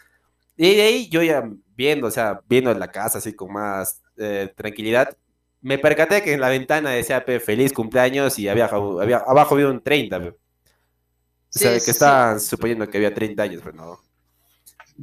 [0.56, 4.52] Y de ahí yo ya viendo, o sea, viendo la casa así con más eh,
[4.56, 5.16] tranquilidad,
[5.60, 9.82] me percaté que en la ventana decía, feliz cumpleaños y había, había abajo había un
[9.82, 10.28] 30, pe.
[10.30, 11.92] O sea, Sí, que sí.
[11.92, 14.00] estaban suponiendo que había 30 años, pero no.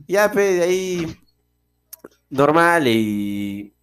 [0.08, 1.16] Ya, pe, de ahí,
[2.30, 3.74] normal y,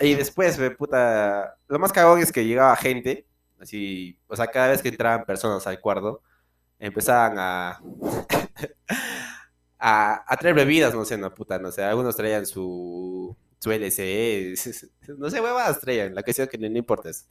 [0.00, 3.26] y después, pe, puta, lo más cagón es que llegaba gente,
[3.64, 6.22] así, o sea, cada vez que entraban personas al cuarto,
[6.78, 7.80] empezaban a,
[9.78, 14.54] a, a traer bebidas, no sé, no, puta, no sé, algunos traían su, su LCE,
[15.18, 17.28] no sé, huevadas traían, la cuestión que no, no importa es,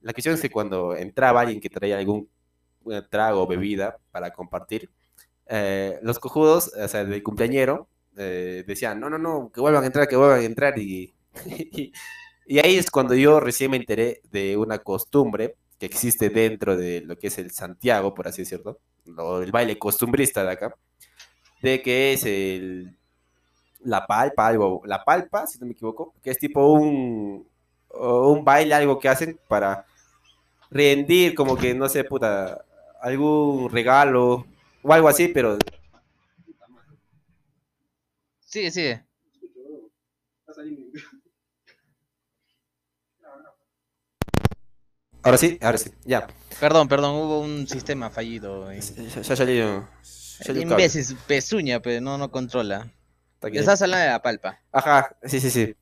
[0.00, 2.30] la cuestión es que cuando entraba alguien que traía algún
[2.90, 4.90] eh, trago o bebida para compartir,
[5.46, 9.86] eh, los cojudos, o sea, del cumpleañero, eh, decían, no, no, no, que vuelvan a
[9.86, 11.14] entrar, que vuelvan a entrar, y,
[11.46, 11.92] y,
[12.48, 17.02] y ahí es cuando yo recién me enteré de una costumbre que existe dentro de
[17.02, 20.76] lo que es el Santiago, por así decirlo, lo- el baile costumbrista de acá,
[21.62, 22.96] de que es el,
[23.80, 27.46] la palpa, algo, la palpa, si no me equivoco, que es tipo un,
[27.90, 29.86] un baile, algo que hacen para
[30.70, 32.64] rendir, como que, no sé, puta,
[33.02, 34.46] algún regalo
[34.82, 35.58] o algo así, pero...
[38.40, 39.04] Sigue, sigue.
[45.22, 46.26] Ahora sí, ahora sí, ya.
[46.60, 48.72] Perdón, perdón, hubo un sistema fallido.
[48.72, 49.54] y- Ya, ya salió.
[49.56, 49.88] ya
[50.40, 50.84] El salió un cable.
[50.84, 52.90] imbécil, pezuña, pero no, no controla.
[53.34, 53.58] Está aquí.
[53.58, 54.58] Estás hablando de la palpa.
[54.72, 55.74] Ajá, sí, sí, sí.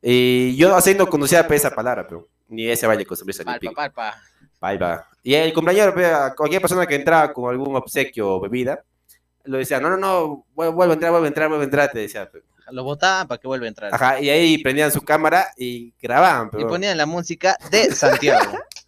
[0.00, 3.74] Y yo así no conocía esa palabra, pero ni ese baile costumbrista ni Palpa, pico.
[3.74, 4.16] palpa.
[4.60, 5.06] Ahí va.
[5.22, 8.82] Y el a cualquier persona que entraba con algún obsequio o bebida,
[9.44, 11.90] lo decía, no, no, no, vuel- vuelve a entrar, vuelve a entrar, vuelve a entrar,
[11.92, 12.30] te decía.
[12.70, 13.94] Lo botaban para que vuelva a entrar.
[13.94, 16.68] Ajá, y ahí prendían su cámara y grababan, Y pero...
[16.68, 18.52] ponían la música de Santiago.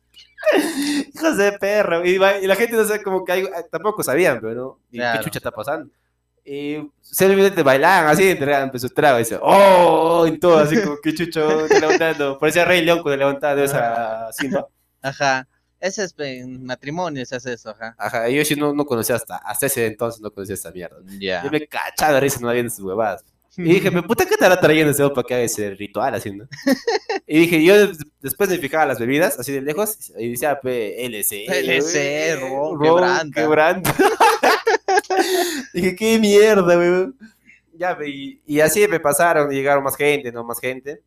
[1.14, 2.04] Hijos de perro.
[2.04, 4.78] Y, y la gente no sé, como que hay- tampoco sabían, pero ¿no?
[4.90, 5.18] ¿Y Claro.
[5.18, 5.90] qué chucha está pasando?
[6.44, 10.26] Y simplemente bailaban así, entregaban pues, su trago y decían, ¡oh!
[10.26, 12.38] Y todo así como que chucho levantando.
[12.38, 14.66] Parecía Rey León cuando levantaba de esa Simba.
[15.00, 15.46] Ajá.
[15.80, 17.94] Ese es pe, en matrimonio, se hace eso, ajá.
[17.98, 20.96] Ajá, yo sí no, no conocía hasta, hasta ese entonces, no conocía esa mierda.
[21.18, 21.42] Ya.
[21.44, 23.22] Yo me cachaba de risa no viendo sus huevadas.
[23.56, 26.46] Y dije, "Me puta, ¿qué estará trayendo ese para que haga ese ritual así, no?
[27.26, 31.46] Y dije, yo des- después me fijaba las bebidas, así de lejos, y decía, LC.
[31.46, 33.40] LC, ron, quebranta.
[33.40, 33.94] quebranta.
[35.72, 37.16] dije, qué mierda, weón.
[37.76, 41.00] Ya, y, y así me pasaron, y llegaron más gente, no más gente.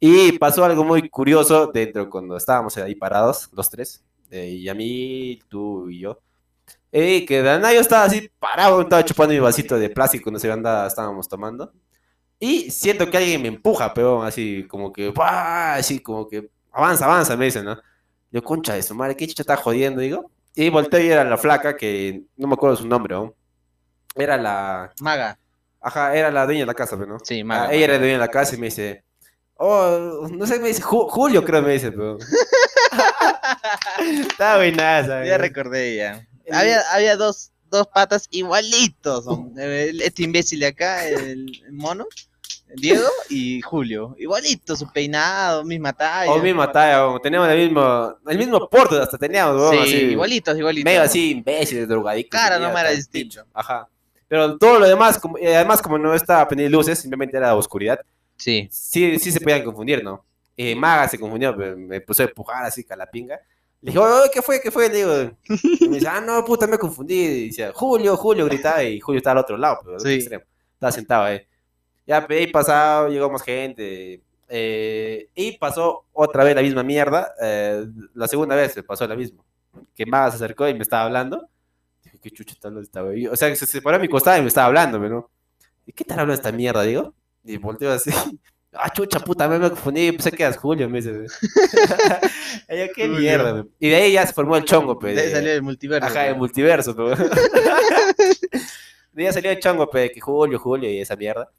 [0.00, 4.74] Y pasó algo muy curioso dentro cuando estábamos ahí parados, los tres, eh, y a
[4.74, 6.20] mí, tú y yo.
[6.94, 10.38] Eh, que de nada yo estaba así parado, estaba chupando mi vasito de plástico, no
[10.38, 11.72] sé qué anda estábamos tomando.
[12.38, 15.74] Y siento que alguien me empuja, pero así como que, ¡buah!
[15.76, 17.78] así como que, avanza, avanza, me dicen, ¿no?
[18.30, 20.00] Yo, concha de su madre, ¿qué chicha está jodiendo?
[20.00, 20.30] Digo.
[20.54, 23.16] Y volteé y era la flaca, que no me acuerdo su nombre.
[24.14, 25.38] Era la, Maga.
[25.80, 27.18] ajá, era la dueña de la casa, pero no.
[27.22, 27.68] Sí, Maga.
[27.68, 29.04] Ah, ella era la dueña de la casa y me dice,
[29.54, 32.18] oh, no sé, me dice, Ju- Julio creo me dice, pero...
[34.00, 35.24] Está buenaza.
[35.24, 36.26] Ya recordé ya.
[36.50, 39.24] Había, había dos, dos patas igualitos.
[39.56, 42.06] Este imbécil de acá, el mono,
[42.74, 44.14] Diego y Julio.
[44.18, 46.32] Igualito, su peinado, misma talla.
[46.32, 49.96] O misma talla, o teníamos el mismo, el mismo porte, hasta teníamos, Sí, weón, así,
[49.96, 50.84] igualitos, igualitos.
[50.84, 52.40] medio así imbéciles, drogadictos.
[52.40, 53.44] Cara tenía nomás era distinto.
[53.52, 53.88] Ajá.
[54.28, 58.00] Pero todo lo demás, como, y además como no estaba pendiente luces, simplemente era oscuridad,
[58.38, 58.66] Sí.
[58.72, 60.24] sí, sí se podían confundir, ¿no?
[60.56, 63.38] Eh, Maga se confundió, me, me puso a empujar así, calapinga.
[63.82, 64.60] Le dije, "Oye, ¿qué fue?
[64.60, 64.88] ¿Qué fue?
[64.88, 65.36] Le digo,
[65.80, 67.14] y me dice, ah, no, puta, me confundí.
[67.14, 70.14] Y decía, Julio, Julio, gritaba, y Julio estaba al otro lado, pero Sí.
[70.14, 70.44] extremo.
[70.74, 71.40] Estaba sentado ahí.
[72.06, 74.22] Ya, pe, ahí pasado, llegó más gente.
[74.54, 77.32] eh, y pasó otra vez la misma mierda.
[77.42, 79.44] eh, la segunda vez se pasó lo mismo.
[79.94, 81.48] Que más se acercó y me estaba hablando.
[82.04, 83.02] Dije, ¿qué chucha está hablando esta?
[83.32, 85.30] O sea, que se separó a mi costado y me estaba hablando, ¿no?
[85.86, 87.14] ¿Y qué tal hablando esta mierda, digo?
[87.44, 88.10] Y volteo así.
[88.74, 91.12] Ah, chucha puta, me me confundí, pensé que eras Julio, me dice.
[92.68, 93.18] Yo, qué Julio.
[93.18, 93.64] mierda, güey.
[93.78, 95.14] Y de ahí ya se formó el chongo, pues.
[95.14, 96.06] De ahí salió el multiverso.
[96.06, 97.12] Ajá, el multiverso, de
[99.16, 101.50] ahí ya salió el chongo, pe, que Julio, Julio y esa mierda.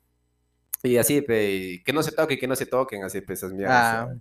[0.81, 3.53] Y así, pe, y que no se toquen, que no se toquen, así, pues, esas
[3.53, 4.07] mierdas.
[4.09, 4.13] Ah.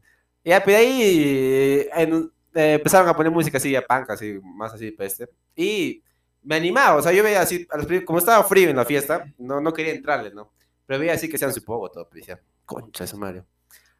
[0.45, 4.38] Y ya, pues, de ahí en- eh, empezaron a poner música así, ya punk, así,
[4.43, 5.32] más así, pues, este.
[5.57, 6.03] Y
[6.43, 9.24] me animaba, o sea, yo veía así, a los como estaba frío en la fiesta,
[9.38, 10.53] no, no quería entrarle, ¿no?
[10.86, 12.40] Pero veía así que sean su poco todo, pues, decía,
[12.74, 13.46] concha su Mario.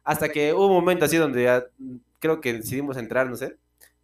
[0.03, 3.57] Hasta que hubo un momento así donde ya, mm, creo que decidimos entrar, no sé.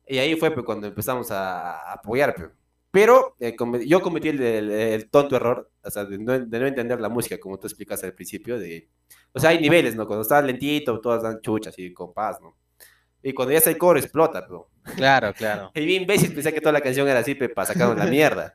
[0.07, 2.35] Y ahí fue pues, cuando empezamos a, apoyar.
[2.35, 2.49] pe.
[2.91, 3.55] Pero eh,
[3.85, 7.09] yo cometí el, el- el tonto error, o sea, de no, de no entender la
[7.09, 8.57] música, como tú explicaste al principio.
[8.59, 8.89] De,
[9.33, 10.07] o sea, hay niveles, ¿no?
[10.07, 12.55] Cuando estás lentito, todas dan chuchas y compás, ¿no?
[13.21, 14.69] Y cuando ya está el coro, explota, pero.
[14.95, 15.71] Claro, claro.
[15.75, 18.53] Y bien imbécil, pensé que toda la canción era así, pe, para sacarnos la mierda.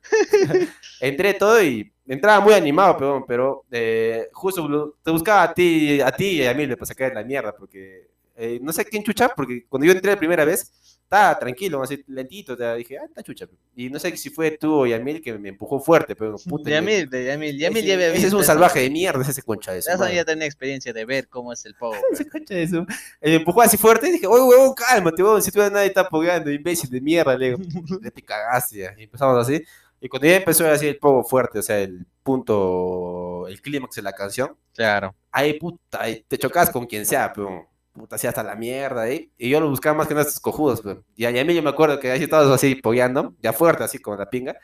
[1.01, 6.11] Entré todo y entraba muy animado, pero, pero eh, justo te buscaba a ti, a
[6.13, 9.67] ti y a mí para sacar la mierda, porque eh, no sé quién chucha, porque
[9.69, 10.73] cuando yo entré la primera vez,
[11.05, 13.47] estaba tranquilo, así lentito, te dije, ah, está chucha.
[13.77, 16.69] Y no sé si fue tú o Yamil que me empujó fuerte, pero puta.
[16.71, 18.47] Yamil, de Yamil, Yamil ya ese es un eso.
[18.49, 21.65] salvaje de mierda, ese concha de su Ya ya tenía experiencia de ver cómo es
[21.67, 21.95] el pogo.
[22.13, 22.87] Ese concha de su-
[23.21, 26.01] Eh, Me empujó así fuerte y dije, oye, huevón, cálmate, huevón, si tú nadie está
[26.03, 27.59] apoyando, imbécil de mierda, le digo,
[28.03, 28.95] ya te cagaste ya.
[28.99, 29.63] Y empezamos así.
[30.01, 34.03] Y cuando ya empezó así el poco fuerte, o sea, el punto, el clímax de
[34.03, 35.15] la canción, Claro.
[35.31, 39.31] ahí puta, ahí te chocas con quien sea, pero puta, así hasta la mierda ahí.
[39.39, 41.03] Y yo lo buscaba más que nada estos cojudos, pero.
[41.17, 43.99] Y a a mí yo me acuerdo que ahí todos así pogueando, ya fuerte, así
[43.99, 44.57] como la pinga.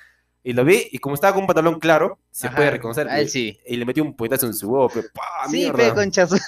[0.43, 3.09] Y lo vi, y como estaba con un pantalón claro, se Ajá, puede reconocer.
[3.09, 3.61] a él y- sí.
[3.67, 5.47] Y le metí un puñetazo en su huevo, pero ¡pah!
[5.51, 5.77] sí, mierda.
[5.77, 6.31] pe, conchas.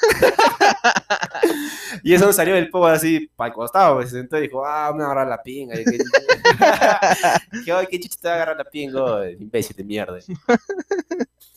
[2.03, 4.93] Y eso salió del pogo así para el costado, pues, se sentó y dijo, ah,
[4.97, 5.75] me a agarrar la pinga.
[5.79, 5.85] Y
[7.53, 10.19] dije, ay, qué chucha te va a agarrar la pinga, imbécil de mierda.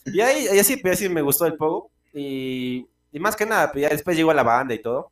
[0.06, 1.90] Y ahí, y así, pues, así me gustó el pogo.
[2.14, 5.12] Y, y más que nada, pues, ya después llegó la banda y todo.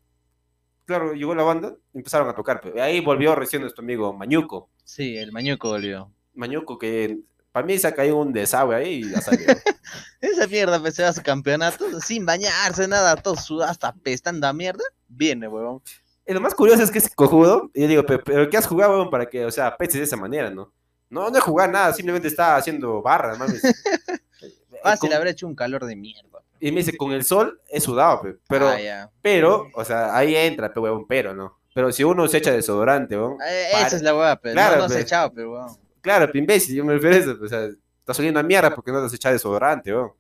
[0.86, 2.60] Claro, llegó la banda, y empezaron a tocar.
[2.62, 4.70] Pues, y ahí volvió recién nuestro amigo Mañuco.
[4.84, 6.12] Sí, el mañuco volvió.
[6.34, 7.20] Mañuco, que
[7.52, 9.46] para mí se ha caído un desagüe ahí y ya salió.
[10.22, 14.48] Esa mierda, pues, se va a su campeonato sin bañarse, nada, todo sudado, hasta pestando
[14.48, 14.84] a mierda.
[15.08, 15.82] Viene, huevón.
[16.26, 17.70] Y lo más curioso es que es cojudo.
[17.74, 20.04] Y yo digo, pero, pero ¿qué has jugado, weón, para que, o sea, peches de
[20.04, 20.74] esa manera, no?
[21.10, 23.62] No, no he jugado nada, simplemente estaba haciendo barras, mames.
[24.84, 26.33] Fácil, Con- habrá hecho un calor de mierda.
[26.66, 30.34] Y me dice, con el sol he sudado, pe, pero, Ah, pero, o sea, ahí
[30.36, 31.60] entra, pe, weón, pero, ¿no?
[31.76, 34.82] Pero si uno se echa desodorante, weón, Eh, esa es la hueá, pero Claro, no,
[34.84, 35.02] no se pe.
[35.02, 35.78] echaba, pero huevón.
[36.02, 37.66] claro, pe, imbécil, yo me refiero a eso, pe, o sea,
[38.00, 40.12] estás oliendo a mierda porque no te has echado desodorante, weón.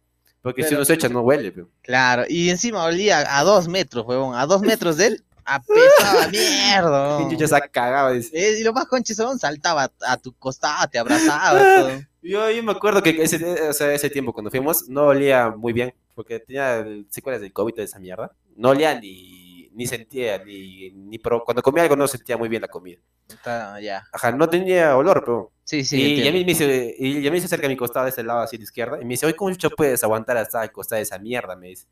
[0.42, 1.64] Porque si uno se echa, no huele, pe.
[1.82, 4.36] Claro, y encima olía a dos metros, huevón.
[4.36, 6.38] A dos metros de él, apestaba mierda,
[7.16, 7.30] ¿Quién huevón.
[7.32, 8.12] chucha se ha cagado?
[8.12, 8.30] Dice.
[8.38, 11.92] Eh, y lo más conches, huevón, saltaba a tu costado, te abrazaba, todo.
[12.26, 15.74] Yo, yo me acuerdo que ese, o sea, ese tiempo cuando fuimos no olía muy
[15.74, 18.32] bien, porque tenía el- secuelas del COVID de esa mierda.
[18.56, 22.62] No olía ni, ni sentía, ni, ni pro- cuando comía algo no sentía muy bien
[22.62, 23.00] la comida.
[23.28, 24.04] Está, ya.
[24.12, 25.52] Ajá, no tenía olor, pero...
[25.64, 25.96] Sí, sí.
[25.98, 26.32] y, y a entiendo.
[26.34, 28.58] mí me dice, y a mí se acerca a mi costado de este lado, así
[28.58, 31.18] de izquierda, y me dice, oye, ¿cómo chucha puedes aguantar hasta al costado de esa
[31.20, 31.56] mierda?
[31.56, 31.88] Me dice.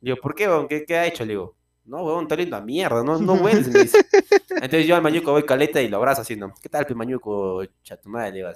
[0.00, 0.68] Digo, ¿por qué, weón?
[0.68, 1.24] ¿Qué, qué ha hecho?
[1.24, 1.56] Le digo,
[1.86, 3.98] no, weón, está oliendo a mierda, no, no hueles, me dice.
[4.50, 6.54] Entonces yo al mañuco voy caleta y lo abrazo así, ¿no?
[6.62, 8.28] ¿Qué tal, pe mañuco, chatumada?
[8.30, 8.50] Le digo.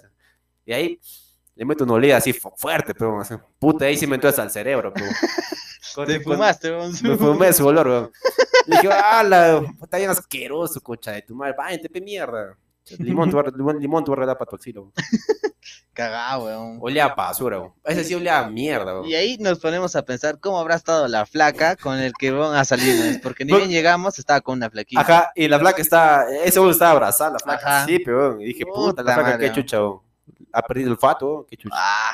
[0.67, 1.01] Y ahí
[1.55, 3.35] le meto una olida así fu- fuerte, pero así.
[3.59, 5.07] Puta, ahí sí me entró hasta el cerebro, pero.
[6.07, 6.93] Te fumaste, huevón.
[7.03, 8.11] Me fumé su olor, weón.
[8.67, 9.61] Le dije, ¡ala!
[9.83, 11.55] Está bien asqueroso, concha de tu madre.
[11.57, 12.57] Váyate, pe mierda.
[12.99, 14.83] Limón, tu, limón, limón, tu para tu axilo.
[14.83, 14.93] weón.
[15.93, 16.79] Cagado, weón.
[16.81, 17.75] Olía a basura, weón.
[17.85, 19.07] Ese sí olía a mierda, weón.
[19.07, 22.55] Y ahí nos ponemos a pensar cómo habrá estado la flaca con el que van
[22.57, 25.03] a salir, porque ni bien llegamos, estaba con una flaquita.
[25.03, 26.27] Ajá, y la flaca está.
[26.45, 27.67] Ese weón estaba abrazada, la flaca.
[27.81, 27.87] Ajá.
[27.87, 28.41] Sí, pero weón.
[28.41, 29.53] Y dije, puta, la flaca, qué madre.
[29.53, 30.01] chucha, weón.
[30.53, 31.47] Ha perdido el weón.
[31.49, 31.75] Qué chucha.
[31.79, 32.13] Ah,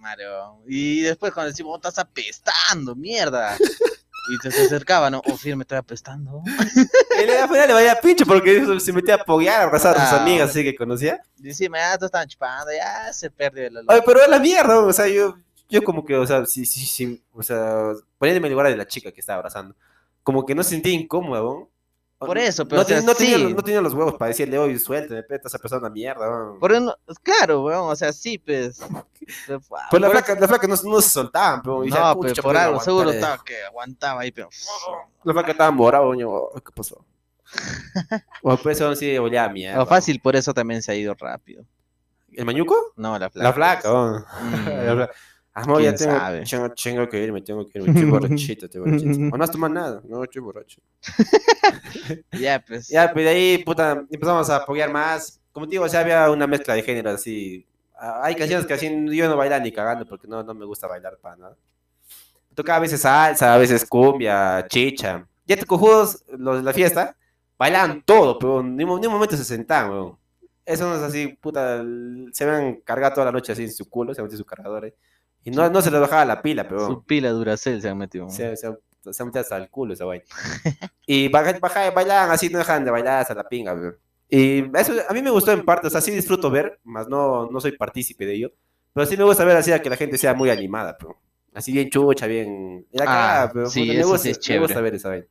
[0.00, 0.60] weón.
[0.68, 3.56] Y después cuando decimos, "Oh, estás apestando, mierda.
[4.30, 5.20] Y te se acercaba, ¿no?
[5.26, 6.42] Oh, sí, me estoy apestando.
[7.20, 10.18] Y le afuera le vaya pinche porque se metía a apoyar, a abrazar a sus
[10.18, 10.22] Ah.
[10.22, 11.20] amigas así que conocía.
[11.42, 13.92] Encima, ya todos estaban chupando, ya se perdió el olor.
[13.92, 15.36] Ay, pero es la mierda, o sea, yo,
[15.68, 18.76] yo como que, o sea, sí, sí, sí, o sea, poniéndome en el lugar de
[18.76, 19.74] la chica que estaba abrazando,
[20.22, 21.70] como que no sentía incómodo, ¿no?
[22.26, 23.54] Por eso, pero, no, o sea, ten- no tenía, sí.
[23.54, 26.52] no tenía los huevos para decirle, oye, suéltame, pe, estás empezando una mierda.
[26.58, 28.80] Por uno, claro, weón, o sea, sí, pues.
[29.46, 32.42] Pues la por- flaca, la flaca no, no se soltaban, pero No, "Pucha, pero ¿por
[32.42, 33.18] por algo, seguro aguantar, eh?".
[33.18, 34.48] estaba que aguantaba ahí, pero.
[35.24, 37.04] La flaca estaba morada, coño, "Ay, ¿qué pasó?
[38.42, 39.82] o pues eso sí olía a mierda.
[39.82, 41.64] O fácil, por eso también se ha ido rápido.
[42.32, 42.74] ¿El mañuco?
[42.96, 43.44] No, la flaca.
[43.48, 44.18] La flaca, oh.
[44.18, 45.06] Mm.
[45.54, 49.10] Amor, ya ¿Quién tengo, tengo, tengo que irme, tengo que irme, estoy borrachito, estoy borrachito.
[49.34, 50.80] O no has tomado nada, no, estoy borracho.
[52.32, 52.88] Ya, pues.
[52.88, 55.40] Ya, pues de ahí, puta, empezamos a apoyar más.
[55.52, 57.66] Como te digo, o sea, había una mezcla de géneros así.
[57.94, 60.86] Ah, Hay canciones que así yo no bailaba ni cagando porque no, no me gusta
[60.86, 61.56] bailar para nada.
[62.54, 65.26] Tocaba a veces salsa, a veces cumbia, chicha.
[65.46, 67.16] Ya te cojudos, los de la fiesta,
[67.58, 70.18] bailaban todo, pero ni, ni un momento se sentaban, weón.
[70.64, 71.82] Eso es así, puta,
[72.32, 74.94] se ven cargado toda la noche así en su culo, se meten sus cargadores.
[75.44, 78.28] Y no, no se les bajaba la pila, pero Su pila Duracell se han metido.
[78.30, 78.68] se, se,
[79.10, 80.24] se mete hasta el culo esa vaina.
[81.06, 83.96] Y baja, baja, bailaban así, no dejan de bailar hasta la pinga, weón.
[84.28, 87.50] Y eso a mí me gustó en parte, o sea, sí disfruto ver, más no,
[87.50, 88.52] no soy partícipe de ello.
[88.94, 91.20] Pero sí me gusta ver así a que la gente sea muy animada, pero
[91.52, 92.86] así bien chucha, bien.
[92.90, 95.26] y la Ah, pero, sí, me, gusta, sí es me gusta ver esa vaina.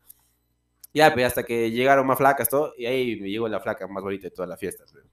[0.93, 4.03] Ya, pues hasta que llegaron más flacas todo, y ahí me llegó la flaca más
[4.03, 4.84] bonita de toda la fiesta.
[4.91, 5.09] pero La...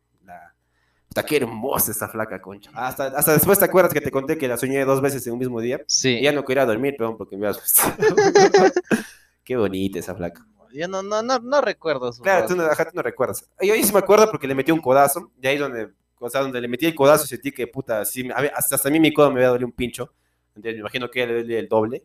[1.18, 2.70] Puta, qué hermosa esa flaca, concha.
[2.74, 5.38] Hasta, hasta después te acuerdas que te conté que la soñé dos veces en un
[5.38, 5.80] mismo día.
[5.86, 6.18] Sí.
[6.18, 7.94] Y ya no quería dormir, perdón, porque me asustado.
[9.44, 10.46] Qué bonita esa flaca.
[10.72, 13.48] Yo no, no, no, no recuerdo su Claro, tú no, ajá, tú no recuerdas.
[13.60, 15.30] Yo ahí sí me acuerdo porque le metí un codazo.
[15.40, 15.88] Y ahí donde,
[16.18, 18.92] o sea, donde le metí el codazo sentí que, puta, sí, a hasta, hasta a
[18.92, 20.12] mí mi codo me había dolido un pincho.
[20.54, 22.04] Entonces me imagino que le dolía el doble.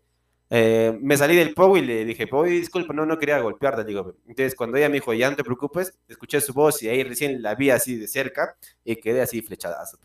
[0.55, 4.13] Eh, me salí del pogo y le dije, Pogo, disculpa, no, no quería golpearte, digo.
[4.27, 7.41] Entonces cuando ella me dijo, ya no te preocupes, escuché su voz y ahí recién
[7.41, 9.97] la vi así de cerca y quedé así flechadazo.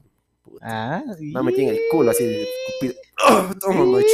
[0.43, 0.65] Puta.
[0.67, 2.95] Ah, Me metí en el culo así de escupido.
[3.29, 4.07] ¡Oh, toma, macho!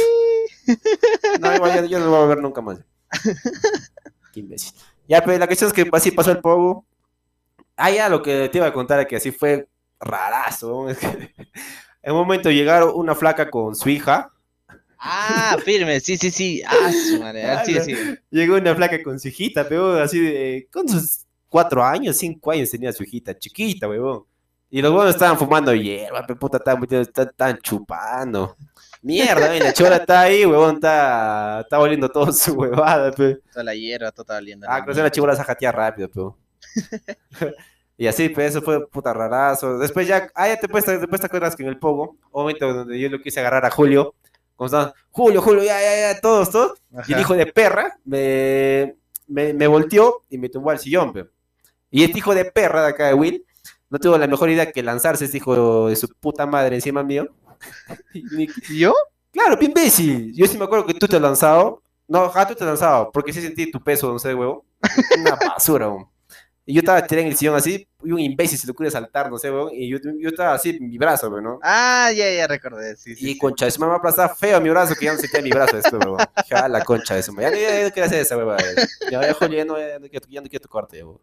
[1.39, 2.79] No, igual ya, yo no lo voy a ver nunca más.
[4.33, 4.73] Qué imbécil.
[5.07, 6.85] Ya, pero la cuestión es que así pasó el pogo.
[7.77, 9.69] Ah, ya lo que te iba a contar es que así fue
[10.01, 10.89] rarazo.
[10.89, 11.33] Es que
[12.03, 14.33] en un momento llegaron una flaca con su hija.
[14.99, 16.61] Ah, firme, sí, sí, sí.
[16.65, 17.45] Ah, su madre.
[17.45, 17.95] ah, Sí, sí.
[18.29, 20.67] Llegó una flaca con su hijita, pero así de.
[20.71, 24.23] Con sus cuatro años, cinco años tenía su hijita, chiquita, huevón.
[24.69, 28.55] Y los buenos estaban fumando hierba, pero puta, estaban, estaban- estaban chupando.
[29.01, 33.39] Mierda, y la chola está ahí, huevón, está, está oliendo todo su huevada, pe.
[33.53, 34.65] Toda la hierba, toda oliendo.
[34.69, 36.37] Ah, creo que la chibola se jatea rápido, pero.
[37.97, 39.77] y así, pues eso fue puta rarazo.
[39.77, 42.73] Después ya, ah, ya te, después, después te acuerdas que en el Pogo, un momento
[42.73, 44.15] donde yo lo quise agarrar a Julio,
[44.55, 46.81] como Julio, Julio, ya, ya, ya, todos, todos.
[47.07, 48.95] Y el hijo de perra me,
[49.27, 51.27] me, me volteó y me tumbó al sillón, pe.
[51.89, 53.45] Y este hijo de perra de acá de Will
[53.89, 57.27] no tuvo la mejor idea que lanzarse este hijo de su puta madre encima mío.
[58.13, 58.93] Y ¿Yo?
[59.31, 60.33] Claro, qué imbécil.
[60.33, 61.81] Yo sí me acuerdo que tú te has lanzado.
[62.07, 64.65] No, ja, tú te has lanzado, porque sí sentí tu peso, no sé, huevo.
[65.19, 66.07] Una basura, weón.
[66.67, 69.29] Y yo estaba tirado en el sillón así, y un imbécil se le ocurre saltar,
[69.29, 69.69] no sé, weón.
[69.71, 71.59] Y yo, yo estaba así en mi brazo, weón, ¿no?
[71.61, 72.95] Ah, ya, ya recordé.
[72.95, 73.37] Sí, sí, Y sí.
[73.37, 75.97] concha de su mamá aplastaba feo mi brazo, que ya no sentía mi brazo esto,
[75.99, 76.17] weón.
[76.49, 77.43] Ja, la concha de su mamá.
[77.43, 78.57] Ya, no- ya, ya no quería hacer esa, weón.
[79.11, 81.19] Ya, ya, ya no, ya no quiero, ya no quiero tu corte, weón.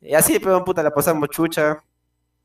[0.00, 1.82] Y así, pero puta, la pasamos chucha.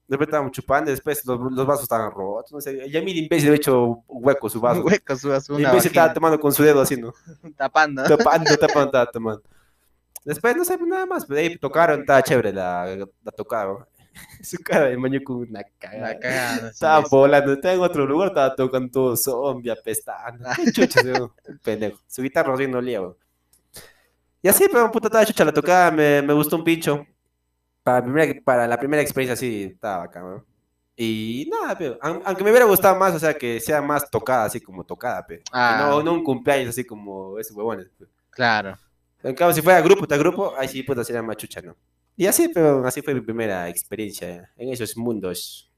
[0.07, 2.89] Después estábamos chupando, después los, los vasos estaban rotos, no sé.
[2.89, 4.82] Ya mi imbécil había hecho hueco su vaso.
[4.86, 7.13] Hueco, su El una imbécil estaba vagina, tomando con su dedo haciendo.
[7.57, 8.03] tapando.
[8.05, 9.43] Tapando, tapando, estaba tomando.
[10.28, 11.25] Después, no sé, nada más.
[11.25, 12.86] Pero ahí tocaron, estaba chévere la,
[13.23, 13.86] la tocaron.
[14.43, 16.13] Su cara de mañuco, una cagada.
[16.13, 16.69] La cagada.
[16.69, 20.49] Estaba sí, volando, estaba en otro lugar, estaba tocando todo zombie, apestando.
[20.55, 21.01] Qué chucha,
[21.63, 21.99] pendejo.
[22.07, 23.01] Su guitarra recién no olía.
[24.41, 27.05] Y así, pero puta, estaba chucha la tocada, me, me gustó un pincho.
[27.84, 30.45] Para, la primera- para la primera experiencia, sí, estaba acá, weón.
[30.95, 34.45] Y nada, pero, aun- aunque me hubiera gustado más, o sea, que sea más tocada,
[34.45, 35.41] así como tocada, pe.
[35.51, 35.78] Ah.
[35.89, 37.88] No, no un cumpleaños así como esos huevones.
[37.97, 38.05] pe.
[38.32, 38.78] Claro.
[39.24, 41.76] En cambio, si fuera grupo tras grupo, ahí sí puta sería más chucha, ¿no?
[42.15, 45.72] Y así, pero así fue mi primera experiencia en esos mundos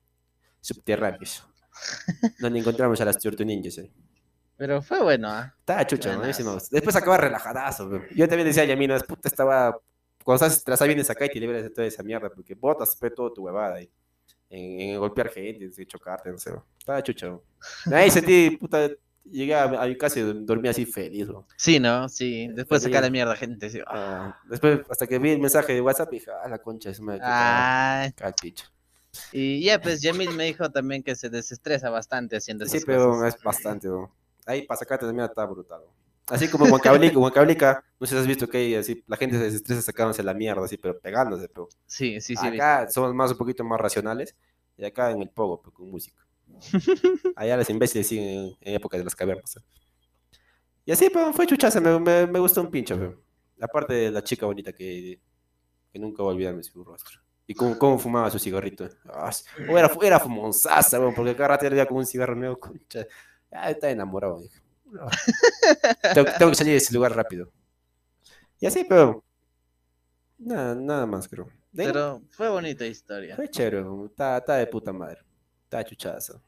[0.62, 1.50] subterráneos.
[2.40, 3.78] donde encontramos a las tortuninjas.
[3.80, 3.92] Eh.
[4.58, 5.54] Pero fue bueno, ¿ah?
[5.60, 6.24] Estaba chucha, ¿no?
[6.24, 8.02] Después acaba relajadazo.
[8.16, 9.80] Yo también decía a Yamino, es puta, estaba...
[10.24, 13.10] Cuando estás tras vienes acá y te liberas de toda esa mierda, porque botas fue
[13.10, 13.90] todo tu huevada ahí.
[14.50, 16.52] En, en golpear gente, en chocarte, no sé.
[16.78, 17.42] Estaba chucha, ¿no?
[17.94, 18.90] Ahí sentí, puta,
[19.32, 21.28] llegué a, a mi casa y dormí así feliz.
[21.58, 22.08] Sí, ¿no?
[22.10, 22.48] Sí.
[22.54, 23.70] Después sacar la mierda, gente.
[23.70, 23.80] sí.
[23.88, 27.04] Ah, después, hasta que vi el mensaje de WhatsApp, dije, ah, la concha de su
[27.04, 27.22] madre.
[28.18, 28.66] el picho.
[29.32, 33.12] Y ya, pues Yamil me dijo también que se desestresa bastante haciendo esas Sí, pero
[33.12, 33.36] cosas.
[33.36, 34.14] es bastante, ¿no?
[34.46, 35.82] Ahí para sacarte mierda está brutal.
[36.28, 39.38] Así como en Huancablica, Huancablica, no sé si has visto que ahí, así, la gente
[39.38, 42.48] se desestresa sacándose la mierda, así, pero pegándose, pero Sí, sí, sí.
[42.48, 44.36] acá somos más un poquito más racionales,
[44.78, 46.24] y acá en el pogo, pero con música.
[47.36, 49.58] Allá los imbéciles siguen en, época de las cavernas.
[49.58, 49.62] ¿eh?
[50.86, 53.22] Y así, pero fue chuchaza, me, me, me gustó un pincho, pero.
[53.62, 55.20] Aparte de la chica bonita que,
[55.92, 57.20] que nunca voy a olvidarme su rostro.
[57.46, 58.88] Y cómo, cómo fumaba su cigarrito.
[59.06, 59.32] Ah,
[59.70, 63.06] o era, era fumonzaza, weón, porque cada rato le con un cigarro nuevo, concha.
[63.52, 64.40] Ya está enamorado.
[64.86, 65.08] No.
[66.14, 67.52] tengo, tengo que salir de ese lugar rápido.
[68.60, 69.24] Y así, pero.
[70.38, 71.50] Nada, nada más, creo.
[71.72, 73.36] De Pero fue bonita historia.
[73.36, 75.20] Fue chévere, está, está de puta madre.
[75.64, 76.42] Está chuchazo.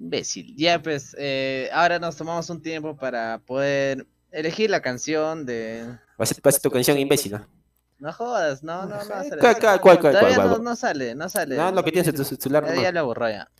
[0.00, 0.56] Imbécil.
[0.56, 5.84] Ya, pues, eh, ahora nos tomamos un tiempo para poder elegir la canción de...
[6.18, 7.46] Va a ser, va a ser tu canción imbécil, ¿no?
[7.98, 9.06] No jodas, no, no, no.
[9.06, 9.38] ¿Cuál, sale.
[9.38, 10.64] cuál, cuál, cuál, Todavía cuál, no, cuál?
[10.64, 11.54] no sale, no sale.
[11.54, 12.64] No, lo que tienes en tu celular.
[12.66, 12.82] Ya, no.
[12.82, 13.50] ya lo borró ya.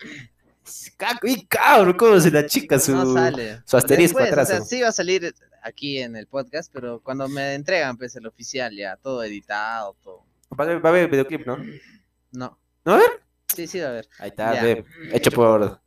[1.24, 3.61] Y cabrón, ¿cómo se la chica su, no sale.
[3.66, 4.49] su asterisco Después, atrás?
[4.49, 4.64] O sea, ¿no?
[4.64, 8.74] sí va a salir aquí en el podcast, pero cuando me entregan, pues, el oficial
[8.74, 10.24] ya, todo editado, todo.
[10.59, 11.59] Va a haber- va videoclip, ¿no?
[12.32, 12.59] No.
[12.86, 12.95] ¿No?
[12.95, 13.11] A ver.
[13.55, 14.09] Sí, sí va a haber.
[14.18, 14.66] Ahí está,
[15.12, 15.82] hecho por...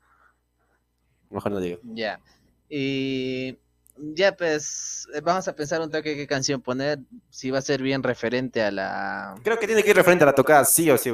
[1.33, 1.79] Mejor no digo.
[1.83, 2.19] Ya.
[2.69, 3.57] Y
[3.97, 7.81] ya pues eh, vamos a pensar un toque qué canción poner, si va a ser
[7.81, 10.97] bien referente a la Creo que tiene que ir referente a la tocada, sí o
[10.97, 11.11] sí,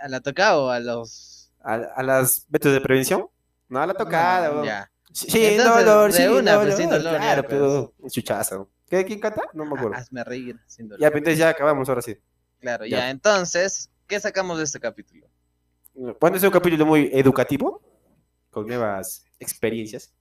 [0.00, 3.26] a la tocada o a los A, a las métodos de prevención.
[3.68, 4.90] No, a la tocada, ya.
[5.12, 7.52] Sí, sí, Entonces, dolor, de sí, una, dolor, pues, sin dolor, ya, claro, pues.
[7.52, 8.70] pero un chuchazo.
[8.88, 9.42] ¿Qué, ¿Quién canta?
[9.52, 9.96] No me acuerdo.
[9.96, 11.00] Hazme reír sin dolor.
[11.00, 12.16] Ya, pero entonces ya acabamos ahora sí.
[12.60, 12.98] Claro, ya.
[12.98, 13.10] ya.
[13.10, 15.26] Entonces, ¿qué sacamos de este capítulo?
[15.94, 17.82] Bueno, es un capítulo muy educativo,
[18.58, 20.12] con nuevas experiencias.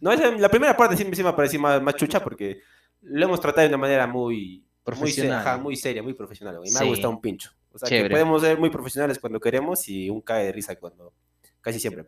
[0.00, 2.60] No, la primera parte sí, sí me pareció más, más chucha porque
[3.02, 5.38] lo hemos tratado de una manera muy muy, Profesional.
[5.40, 6.56] ajá, muy seria, muy profesional.
[6.56, 6.84] Y me Sí.
[6.84, 7.50] ha gustado un pincho.
[7.72, 8.08] O sea, Chévere.
[8.08, 11.12] que podemos ser muy profesionales cuando queremos y un cae de risa cuando...
[11.60, 12.06] Casi siempre.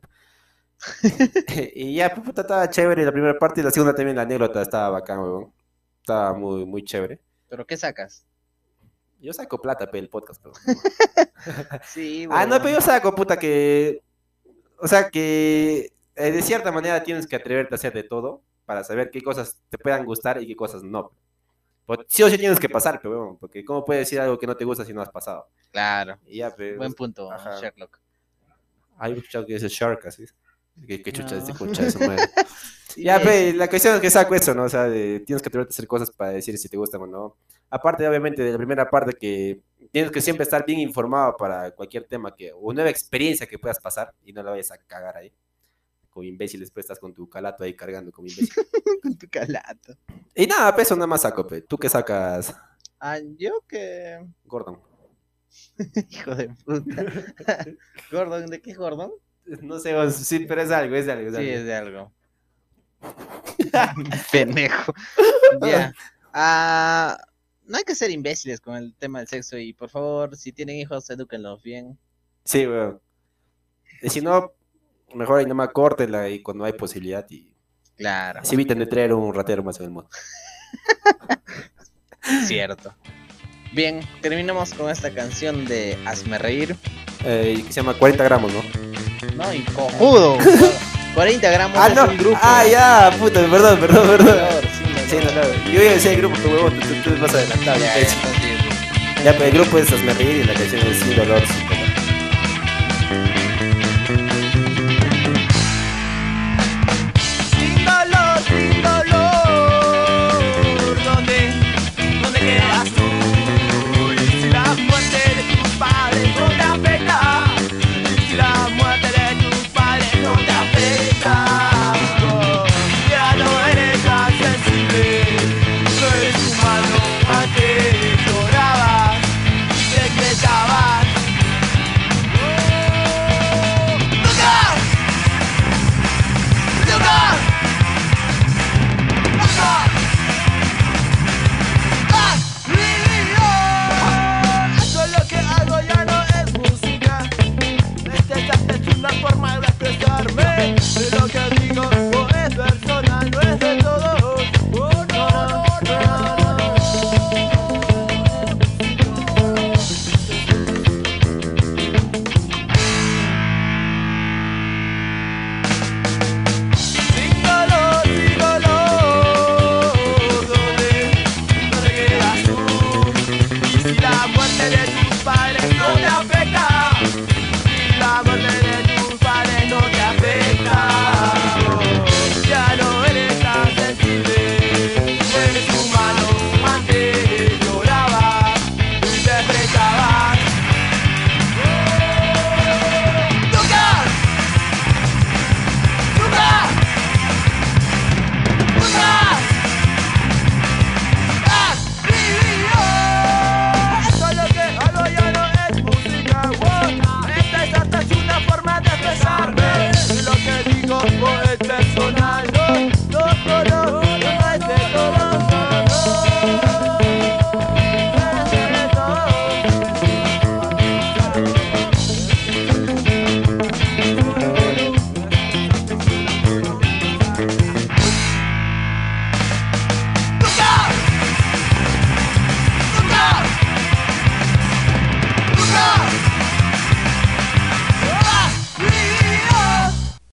[1.74, 4.90] y ya, puta, estaba chévere la primera parte y la segunda también la anécdota estaba
[4.90, 5.52] bacán, weón.
[6.00, 7.20] Estaba muy, muy chévere.
[7.48, 8.26] ¿Pero qué sacas?
[9.20, 10.54] Yo saco plata, pe, el podcast, pero...
[11.84, 14.02] Sí, Ah, no, pero yo saco, puta, que.
[14.78, 18.84] O sea, que eh, de cierta manera tienes que atreverte a hacer de todo para
[18.84, 21.12] saber qué cosas te puedan gustar y qué cosas no.
[21.86, 24.46] Pues, sí o sí tienes que pasar, pero weón, porque ¿cómo puedes decir algo que
[24.46, 25.48] no te gusta si no has pasado?
[25.70, 26.18] Claro.
[26.26, 26.78] Y ya, pero.
[26.78, 27.60] Buen punto, Ajá.
[27.60, 27.98] Sherlock.
[28.98, 30.24] Hay un escuchado que dice Shark, así.
[30.86, 31.54] ¿Qué, qué chucha No.
[31.56, 32.22] concha de su madre?
[32.96, 34.62] Ya, pe, la cuestión es que saco eso, ¿no?
[34.64, 37.06] O sea, de- tienes que atreverte a hacer cosas para decir si te gustan o
[37.08, 37.36] no.
[37.68, 39.60] Aparte, obviamente, de la primera parte que
[39.94, 43.78] tienes que siempre estar bien informado para cualquier tema que, o nueva experiencia que puedas
[43.78, 45.32] pasar y no la vayas a cagar ahí.
[46.10, 48.50] Como imbécil, después estás con tu calato ahí cargando como imbécil.
[49.04, 49.96] Con tu calato.
[50.34, 51.60] y nada, peso nada más saco, pe.
[51.60, 52.56] ¿Tú qué sacas,
[52.98, 54.26] Ah, yo que.
[54.46, 54.80] Gordon?
[56.10, 57.04] Hijo de puta.
[58.10, 59.12] Gordon, ¿de qué es Gordon?
[59.62, 61.26] No sé, sí, pero es algo, es de algo.
[61.28, 61.58] Es de Sí, algo.
[61.60, 62.12] es de algo.
[64.32, 64.92] Pendejo.
[65.62, 65.92] Ya.
[66.32, 67.16] Ah,
[67.66, 70.76] no hay que ser imbéciles con el tema del sexo y por favor, si tienen
[70.76, 71.98] hijos, edúquenlos bien.
[72.44, 73.00] Sí, weón.
[74.02, 74.52] Y si no,
[75.14, 77.50] mejor ahí nomás córtela y cuando hay posibilidad y
[77.96, 80.10] Claro, así eviten de traer un ratero más en el mundo.
[82.46, 82.94] cierto.
[83.72, 86.76] Bien, terminamos con esta canción de Hazme reír.
[87.24, 88.62] Eh, que se llama 40 gramos, ¿no?
[89.36, 90.36] No, y cojudo.
[91.14, 92.04] 40 gramos Ah, es no.
[92.08, 92.38] un grupo.
[92.42, 94.38] Ah, ya, puta, perdón, perdón, perdón.
[95.14, 95.70] Sí, no, no.
[95.70, 97.78] Yo iba a decir el grupo, tu huevón, tú, tú, tú vas adelantado.
[97.78, 101.73] Ya, Ya, pero el grupo es Hazme Reír y la canción es Sin Dolor, Sin